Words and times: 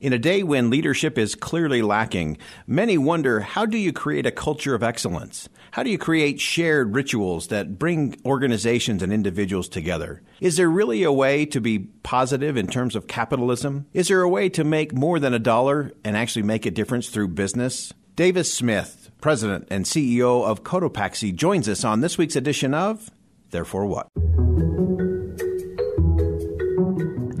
In 0.00 0.14
a 0.14 0.18
day 0.18 0.42
when 0.42 0.70
leadership 0.70 1.18
is 1.18 1.34
clearly 1.34 1.82
lacking, 1.82 2.38
many 2.66 2.96
wonder 2.96 3.40
how 3.40 3.66
do 3.66 3.76
you 3.76 3.92
create 3.92 4.24
a 4.24 4.30
culture 4.30 4.74
of 4.74 4.82
excellence? 4.82 5.46
How 5.72 5.82
do 5.82 5.90
you 5.90 5.98
create 5.98 6.40
shared 6.40 6.94
rituals 6.94 7.48
that 7.48 7.78
bring 7.78 8.18
organizations 8.24 9.02
and 9.02 9.12
individuals 9.12 9.68
together? 9.68 10.22
Is 10.40 10.56
there 10.56 10.70
really 10.70 11.02
a 11.02 11.12
way 11.12 11.44
to 11.44 11.60
be 11.60 11.80
positive 12.02 12.56
in 12.56 12.66
terms 12.66 12.96
of 12.96 13.08
capitalism? 13.08 13.84
Is 13.92 14.08
there 14.08 14.22
a 14.22 14.28
way 14.28 14.48
to 14.48 14.64
make 14.64 14.94
more 14.94 15.18
than 15.18 15.34
a 15.34 15.38
dollar 15.38 15.92
and 16.02 16.16
actually 16.16 16.44
make 16.44 16.64
a 16.64 16.70
difference 16.70 17.10
through 17.10 17.28
business? 17.28 17.92
Davis 18.16 18.52
Smith, 18.52 19.10
President 19.20 19.68
and 19.70 19.84
CEO 19.84 20.46
of 20.46 20.64
Cotopaxi, 20.64 21.34
joins 21.34 21.68
us 21.68 21.84
on 21.84 22.00
this 22.00 22.16
week's 22.16 22.36
edition 22.36 22.72
of 22.72 23.10
Therefore 23.50 23.84
What? 23.84 24.08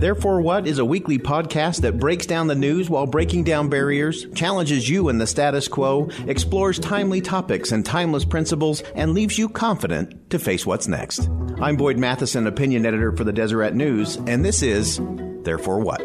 Therefore 0.00 0.40
What 0.40 0.66
is 0.66 0.78
a 0.78 0.84
weekly 0.84 1.18
podcast 1.18 1.82
that 1.82 1.98
breaks 1.98 2.24
down 2.24 2.46
the 2.46 2.54
news 2.54 2.88
while 2.88 3.06
breaking 3.06 3.44
down 3.44 3.68
barriers, 3.68 4.26
challenges 4.34 4.88
you 4.88 5.10
in 5.10 5.18
the 5.18 5.26
status 5.26 5.68
quo, 5.68 6.08
explores 6.26 6.78
timely 6.78 7.20
topics 7.20 7.70
and 7.70 7.84
timeless 7.84 8.24
principles, 8.24 8.80
and 8.94 9.12
leaves 9.12 9.36
you 9.36 9.50
confident 9.50 10.30
to 10.30 10.38
face 10.38 10.64
what's 10.64 10.88
next. 10.88 11.28
I'm 11.60 11.76
Boyd 11.76 11.98
Matheson, 11.98 12.46
opinion 12.46 12.86
editor 12.86 13.14
for 13.14 13.24
the 13.24 13.32
Deseret 13.32 13.74
News, 13.74 14.16
and 14.16 14.42
this 14.42 14.62
is 14.62 14.98
Therefore 15.42 15.80
What? 15.80 16.00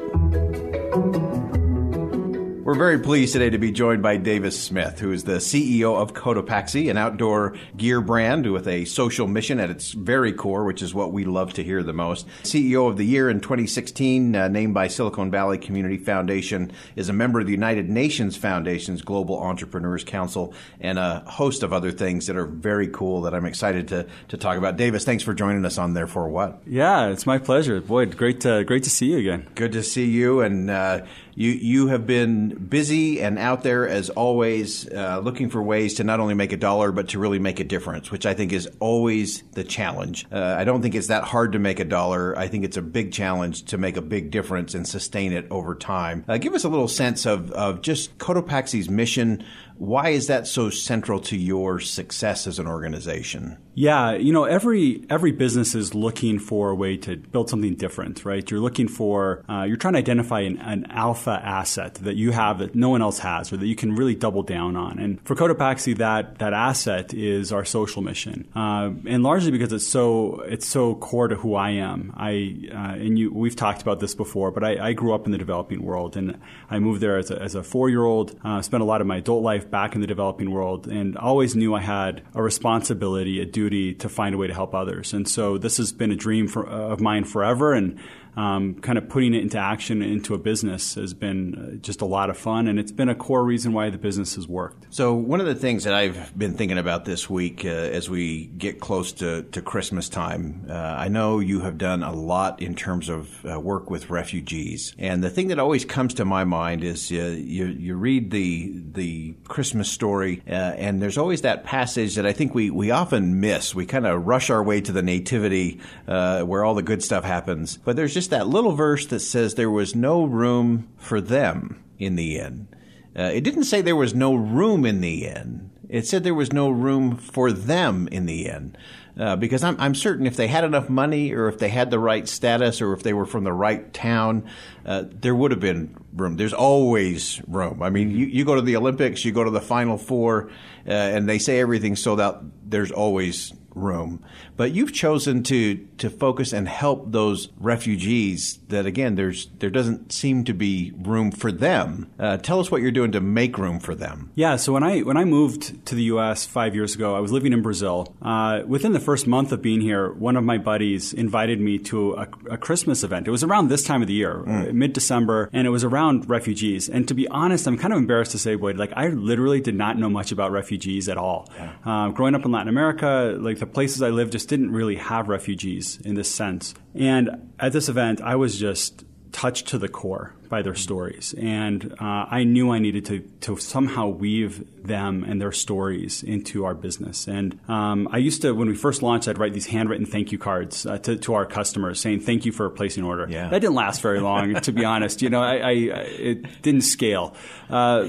We're 2.66 2.74
very 2.74 2.98
pleased 2.98 3.34
today 3.34 3.52
to 3.52 3.60
be 3.60 3.72
joined 3.72 4.02
by 4.02 4.18
Davis 4.18 4.60
Smith, 4.60 5.00
who 5.00 5.12
is 5.12 5.24
the 5.24 5.34
CEO 5.34 6.02
of 6.02 6.16
Cotopaxi, 6.16 6.90
an 6.90 6.98
outdoor 6.98 7.54
gear 7.78 8.02
brand 8.02 8.52
with 8.52 8.68
a 8.68 8.86
social 8.86 9.28
mission 9.28 9.60
at 9.60 9.70
its 9.70 9.92
very 9.92 10.34
core, 10.34 10.64
which 10.64 10.82
is 10.82 10.92
what 10.92 11.14
we 11.14 11.26
love 11.26 11.54
to 11.54 11.64
hear 11.64 11.84
the 11.84 11.94
most. 11.94 12.28
CEO 12.42 12.90
of 12.90 12.98
the 12.98 13.06
Year 13.06 13.30
in 13.30 13.40
2016, 13.40 14.36
uh, 14.36 14.48
named 14.48 14.74
by 14.74 14.88
Silicon 14.88 15.30
Valley 15.30 15.60
Community 15.60 15.98
Foundation, 15.98 16.72
is 16.96 17.08
a 17.08 17.14
member 17.14 17.40
of 17.40 17.46
the 17.46 17.52
United 17.52 17.88
Nations 17.88 18.36
Foundation's 18.36 19.04
Global 19.04 19.40
Entrepreneurs 19.40 20.04
Council, 20.04 20.52
and 20.82 20.98
a 20.98 21.20
host 21.28 21.62
of 21.62 21.72
other 21.72 21.92
things 21.92 22.26
that 22.26 22.36
are 22.36 22.48
very 22.48 22.88
cool 22.88 23.22
that 23.22 23.36
I'm 23.36 23.46
excited 23.46 23.90
to, 23.90 24.08
to 24.30 24.38
talk 24.38 24.58
about. 24.58 24.76
Davis, 24.76 25.06
thanks 25.06 25.24
for 25.24 25.36
joining 25.36 25.66
us 25.66 25.78
on 25.78 25.94
Therefore 25.94 26.30
What. 26.30 26.64
Yeah, 26.66 27.10
it's 27.10 27.28
my 27.28 27.38
pleasure. 27.38 27.80
Boyd, 27.80 28.18
great 28.18 28.42
to, 28.42 28.64
great 28.64 28.86
to 28.86 28.90
see 28.90 29.12
you 29.12 29.20
again. 29.20 29.48
Good 29.54 29.74
to 29.74 29.84
see 29.84 30.10
you, 30.10 30.42
and 30.42 30.72
uh, 30.72 31.06
you 31.36 31.52
you 31.52 31.88
have 31.88 32.08
been 32.08 32.50
busy 32.56 33.22
and 33.22 33.38
out 33.38 33.64
there 33.64 33.88
as 33.88 34.10
always, 34.10 34.90
uh, 34.90 35.20
looking 35.20 35.50
for 35.50 35.62
ways 35.62 35.96
to 35.96 36.04
not 36.04 36.20
only 36.20 36.34
make 36.34 36.54
a 36.54 36.58
dollar 36.58 36.92
but 36.92 37.10
to 37.10 37.20
really 37.20 37.40
make 37.40 37.60
a 37.60 37.64
difference, 37.64 38.10
which 38.10 38.26
I 38.26 38.34
think 38.34 38.54
is 38.54 38.70
always 38.80 39.44
the 39.52 39.64
challenge. 39.64 40.26
Uh, 40.32 40.56
I 40.58 40.64
don't 40.64 40.82
think 40.82 40.96
it's 40.96 41.08
that 41.08 41.24
hard 41.24 41.52
to 41.52 41.60
make 41.60 41.80
a 41.80 41.86
dollar. 41.86 42.38
I 42.38 42.48
think 42.48 42.64
it's 42.64 42.78
a 42.78 42.82
big 42.82 43.12
challenge 43.12 43.66
to 43.66 43.78
make 43.78 43.98
a 43.98 44.02
big 44.02 44.32
difference 44.32 44.74
and 44.74 44.88
sustain 44.88 45.34
it 45.34 45.46
over 45.52 45.76
time. 45.76 46.24
Uh, 46.28 46.38
give 46.38 46.54
us 46.54 46.64
a 46.64 46.70
little 46.70 46.88
sense 46.88 47.26
of 47.26 47.52
of 47.52 47.82
just 47.82 48.18
Cotopaxi's 48.18 48.90
mission. 48.90 49.44
Why 49.78 50.10
is 50.10 50.28
that 50.28 50.48
so 50.48 50.70
central 50.70 51.20
to 51.22 51.38
your 51.38 51.80
success 51.80 52.48
as 52.48 52.60
an 52.60 52.68
organization? 52.68 53.58
Yeah, 53.78 54.14
you 54.14 54.32
know, 54.32 54.46
every 54.46 55.04
every 55.10 55.34
business 55.34 55.76
is 55.76 55.94
looking 55.94 56.40
for 56.40 56.70
a 56.70 56.76
way 56.76 56.96
to 56.98 57.18
build 57.18 57.50
something 57.50 57.76
different, 57.76 58.24
right? 58.24 58.50
You're 58.50 58.62
looking 58.62 58.88
for, 58.88 59.44
uh, 59.50 59.64
you're 59.64 59.76
trying 59.76 59.96
to 59.96 60.00
identify 60.00 60.42
an, 60.42 60.58
an, 60.60 60.86
alpha 60.90 61.42
asset 61.44 61.96
that 61.96 62.16
you 62.16 62.32
have 62.32 62.60
that 62.60 62.74
no 62.74 62.88
one 62.90 63.02
else 63.02 63.20
has, 63.20 63.52
or 63.52 63.58
that 63.58 63.68
you 63.68 63.76
can 63.76 63.94
really 63.94 64.16
double 64.16 64.44
down 64.44 64.78
on. 64.78 64.98
And 64.98 65.20
for 65.28 65.36
Cotopaxi, 65.36 65.98
that 65.98 66.40
that 66.40 66.54
asset 66.54 67.14
is 67.14 67.52
our 67.52 67.66
social 67.66 68.02
mission, 68.02 68.48
uh, 68.56 68.92
and 69.06 69.24
largely 69.24 69.52
because 69.52 69.74
it's 69.74 69.86
so 69.86 70.40
it's 70.48 70.66
so 70.66 70.96
core 70.96 71.28
to 71.28 71.36
who 71.36 71.56
I 71.56 71.72
am. 71.72 72.14
I 72.16 72.70
uh, 72.72 72.96
and 72.96 73.20
you, 73.20 73.34
we've 73.34 73.58
talked 73.58 73.82
about 73.82 74.00
this 74.00 74.16
before, 74.16 74.52
but 74.52 74.64
I, 74.64 74.90
I, 74.90 74.94
grew 74.94 75.14
up 75.14 75.26
in 75.26 75.34
the 75.34 75.38
developing 75.38 75.84
world, 75.84 76.16
and 76.16 76.40
I 76.70 76.80
moved 76.80 77.02
there 77.02 77.18
as 77.18 77.30
a, 77.30 77.42
as 77.42 77.56
a 77.56 77.64
four 77.64 77.90
year 77.90 78.06
old. 78.06 78.40
Uh, 78.42 78.62
spent 78.62 78.82
a 78.82 78.86
lot 78.86 79.02
of 79.02 79.08
my 79.08 79.18
adult 79.18 79.44
life 79.44 79.65
back 79.72 79.96
in 79.96 80.02
the 80.02 80.08
developing 80.08 80.52
world, 80.52 80.88
and 80.88 81.18
always 81.18 81.56
knew 81.56 81.74
I 81.74 81.82
had 81.82 82.24
a 82.34 82.42
responsibility, 82.42 83.42
a 83.42 83.46
duty 83.46 83.94
to 83.96 84.10
find 84.10 84.36
a 84.36 84.38
way 84.38 84.48
to 84.48 84.54
help 84.54 84.74
others. 84.74 85.14
And 85.14 85.28
so 85.28 85.58
this 85.58 85.78
has 85.78 85.92
been 85.92 86.12
a 86.12 86.16
dream 86.16 86.48
for, 86.48 86.68
uh, 86.68 86.72
of 86.72 87.00
mine 87.02 87.24
forever. 87.24 87.74
And 87.74 88.00
um, 88.36 88.76
kind 88.76 88.98
of 88.98 89.08
putting 89.08 89.34
it 89.34 89.42
into 89.42 89.58
action 89.58 90.02
into 90.02 90.34
a 90.34 90.38
business 90.38 90.96
has 90.96 91.14
been 91.14 91.56
uh, 91.56 91.76
just 91.78 92.02
a 92.02 92.06
lot 92.06 92.30
of 92.30 92.38
fun, 92.38 92.68
and 92.68 92.80
it's 92.80 92.92
been 92.92 93.10
a 93.10 93.16
core 93.16 93.44
reason 93.44 93.74
why 93.74 93.90
the 93.90 93.98
business 93.98 94.36
has 94.36 94.48
worked. 94.48 94.88
So, 94.90 95.14
one 95.14 95.40
of 95.40 95.46
the 95.46 95.56
things 95.56 95.86
that 95.86 95.94
I've 95.94 96.38
been 96.38 96.54
thinking 96.54 96.78
about 96.78 97.06
this 97.06 97.30
week 97.30 97.64
uh, 97.64 97.70
as 97.70 98.10
we 98.10 98.48
get 98.48 98.80
close 98.80 99.14
to, 99.14 99.44
to 99.44 99.62
Christmas 99.62 100.10
time, 100.10 100.66
uh, 100.70 100.74
I 100.74 101.08
know 101.08 101.40
you 101.40 101.62
have 101.62 101.78
done 101.78 102.04
a 102.04 102.12
lot 102.12 102.62
in 102.62 102.76
terms 102.76 103.10
of 103.10 103.46
uh, 103.46 103.60
work 103.60 103.90
with 103.90 104.10
refugees, 104.10 104.94
and 104.98 105.24
the 105.24 105.30
thing 105.30 105.48
that 105.48 105.60
always 105.60 105.86
comes 105.86 106.14
to 106.16 106.26
my 106.26 106.44
mind 106.44 106.84
is 106.84 107.12
uh, 107.12 107.16
you, 107.16 107.68
you 107.68 107.96
read 107.96 108.32
the 108.32 108.74
the 108.92 109.36
Christmas 109.48 109.90
story, 109.90 110.42
uh, 110.48 110.52
and 110.52 111.02
there's 111.02 111.18
always 111.18 111.42
that 111.42 111.64
passage 111.64 112.16
that 112.16 112.26
I 112.26 112.34
think 112.34 112.54
we, 112.54 112.70
we 112.70 112.92
often 112.92 113.40
miss. 113.40 113.74
We 113.74 113.86
kind 113.86 114.06
of 114.06 114.26
rush 114.28 114.50
our 114.50 114.64
way 114.64 114.82
to 114.82 114.92
the 114.92 115.02
nativity 115.02 115.80
where 116.06 116.66
all 116.66 116.76
the 116.76 116.84
good 116.84 117.04
stuff 117.04 117.24
happens, 117.24 117.78
but 117.78 117.96
there's 117.96 118.14
just 118.14 118.25
just 118.26 118.32
that 118.32 118.48
little 118.48 118.72
verse 118.72 119.06
that 119.06 119.20
says 119.20 119.54
there 119.54 119.70
was 119.70 119.94
no 119.94 120.24
room 120.24 120.90
for 120.98 121.22
them 121.22 121.84
in 122.00 122.16
the 122.16 122.38
inn. 122.38 122.68
Uh, 123.16 123.30
it 123.32 123.42
didn't 123.42 123.66
say 123.66 123.82
there 123.82 123.96
was 123.96 124.16
no 124.16 124.34
room 124.34 124.84
in 124.84 125.00
the 125.00 125.28
inn. 125.28 125.70
It 125.90 126.08
said 126.08 126.24
there 126.24 126.34
was 126.34 126.52
no 126.52 126.72
room 126.72 127.18
for 127.18 127.52
them 127.52 128.08
in 128.12 128.26
the 128.26 128.48
inn. 128.48 128.76
Uh, 129.16 129.36
because 129.36 129.64
I'm, 129.64 129.80
I'm 129.80 129.94
certain 129.94 130.26
if 130.26 130.36
they 130.38 130.48
had 130.48 130.64
enough 130.64 130.90
money 130.90 131.34
or 131.34 131.48
if 131.50 131.60
they 131.60 131.70
had 131.70 131.92
the 131.92 132.00
right 132.00 132.28
status 132.28 132.82
or 132.82 132.94
if 132.94 133.04
they 133.04 133.14
were 133.14 133.28
from 133.28 133.44
the 133.44 133.54
right 133.54 133.94
town, 133.94 134.50
uh, 134.88 135.04
there 135.08 135.36
would 135.36 135.52
have 135.52 135.60
been 135.60 135.96
room. 136.12 136.36
There's 136.36 136.52
always 136.52 137.40
room. 137.48 137.84
I 137.84 137.92
mean, 137.92 138.10
you, 138.10 138.26
you 138.26 138.44
go 138.44 138.56
to 138.56 138.62
the 138.64 138.76
Olympics, 138.76 139.24
you 139.24 139.34
go 139.34 139.44
to 139.44 139.52
the 139.52 139.62
Final 139.62 140.00
Four, 140.00 140.50
uh, 140.88 140.92
and 140.92 141.30
they 141.30 141.38
say 141.38 141.60
everything's 141.60 142.02
sold 142.02 142.20
out. 142.20 142.44
There's 142.68 142.92
always 142.92 143.54
room. 143.76 144.26
But 144.58 144.72
you've 144.72 144.94
chosen 144.94 145.44
to 145.44 145.76
to 145.98 146.10
focus 146.10 146.54
and 146.54 146.68
help 146.68 147.12
those 147.12 147.50
refugees 147.60 148.60
that 148.70 148.86
again 148.86 149.16
there's 149.16 149.48
there 149.60 149.70
doesn't 149.70 150.12
seem 150.12 150.44
to 150.46 150.54
be 150.54 150.94
room 150.98 151.32
for 151.32 151.52
them. 151.52 152.10
Uh, 152.20 152.38
tell 152.38 152.60
us 152.60 152.72
what 152.72 152.82
you're 152.82 152.92
doing 152.92 153.12
to 153.14 153.22
make 153.22 153.58
room 153.58 153.80
for 153.80 153.96
them. 153.96 154.32
Yeah. 154.36 154.56
So 154.56 154.74
when 154.74 154.84
I 154.84 155.00
when 155.02 155.18
I 155.18 155.26
moved 155.26 155.86
to 155.88 155.96
the 155.96 156.04
U.S. 156.04 156.46
five 156.46 156.76
years 156.76 156.96
ago, 156.96 157.16
I 157.16 157.20
was 157.20 157.32
living 157.32 157.54
in 157.54 157.62
Brazil. 157.62 158.16
Uh, 158.22 158.62
within 158.66 158.94
the 158.94 159.00
first 159.00 159.28
month 159.28 159.52
of 159.52 159.62
being 159.62 159.82
here, 159.82 160.12
one 160.14 160.38
of 160.38 160.44
my 160.44 160.58
buddies 160.58 161.14
invited 161.14 161.60
me 161.60 161.78
to 161.80 162.14
a, 162.14 162.28
a 162.52 162.58
Christmas 162.58 163.04
event. 163.04 163.28
It 163.28 163.32
was 163.32 163.44
around 163.44 163.68
this 163.68 163.84
time 163.84 164.02
of 164.02 164.08
the 164.08 164.14
year, 164.14 164.44
mm. 164.46 164.74
mid 164.74 164.94
December, 164.94 165.50
and 165.54 165.68
it 165.68 165.70
was 165.70 165.84
around 165.84 166.30
refugees. 166.30 166.90
And 166.90 167.08
to 167.08 167.14
be 167.14 167.28
honest, 167.28 167.68
I'm 167.68 167.78
kind 167.78 167.94
of 167.94 168.00
embarrassed 168.00 168.32
to 168.32 168.40
say, 168.40 168.56
Boyd, 168.56 168.78
like 168.78 168.94
I 168.96 169.10
literally 169.10 169.62
did 169.62 169.76
not 169.76 169.98
know 169.98 170.10
much 170.10 170.32
about 170.32 170.52
refugees 170.52 171.10
at 171.10 171.18
all. 171.18 171.50
Yeah. 171.58 171.74
Uh, 171.86 172.10
growing 172.10 172.36
up 172.36 172.46
in 172.46 172.52
Latin 172.52 172.70
America, 172.70 173.36
like 173.40 173.60
the 173.60 173.66
places 173.66 174.02
I 174.02 174.10
lived 174.10 174.32
just 174.32 174.45
didn't 174.46 174.72
really 174.72 174.96
have 174.96 175.28
refugees 175.28 176.00
in 176.04 176.16
this 176.16 176.34
sense. 176.34 176.74
And 176.94 177.54
at 177.60 177.74
this 177.74 177.90
event, 177.90 178.22
I 178.22 178.36
was 178.36 178.58
just 178.60 179.04
touched 179.36 179.68
to 179.68 179.78
the 179.78 179.90
core 179.90 180.34
by 180.48 180.62
their 180.62 180.76
stories. 180.76 181.36
And 181.38 181.94
uh, 182.00 182.26
I 182.30 182.46
knew 182.46 182.72
I 182.72 182.80
needed 182.80 183.04
to, 183.08 183.20
to 183.42 183.58
somehow 183.58 184.08
weave 184.08 184.66
them 184.82 185.26
and 185.26 185.42
their 185.42 185.52
stories 185.52 186.24
into 186.24 186.64
our 186.64 186.74
business. 186.74 187.28
And 187.28 187.60
um, 187.68 188.08
I 188.12 188.18
used 188.20 188.44
to, 188.44 188.54
when 188.54 188.70
we 188.70 188.76
first 188.76 189.02
launched, 189.02 189.28
I'd 189.28 189.38
write 189.38 189.54
these 189.54 189.66
handwritten 189.66 190.06
thank 190.06 190.32
you 190.32 190.38
cards 190.38 190.86
uh, 190.86 191.00
to, 191.00 191.18
to, 191.18 191.34
our 191.34 191.46
customers 191.46 192.00
saying 192.00 192.22
thank 192.22 192.46
you 192.46 192.54
for 192.54 192.70
placing 192.70 193.04
an 193.04 193.10
order. 193.10 193.28
Yeah. 193.30 193.50
That 193.50 193.60
didn't 193.60 193.76
last 193.76 194.02
very 194.02 194.22
long, 194.22 194.54
to 194.62 194.72
be 194.72 194.86
honest. 194.86 195.22
You 195.22 195.30
know, 195.30 195.42
I, 195.42 195.56
I 195.58 195.72
it 195.72 196.62
didn't 196.62 196.84
scale. 196.84 197.36
Uh, 197.70 198.08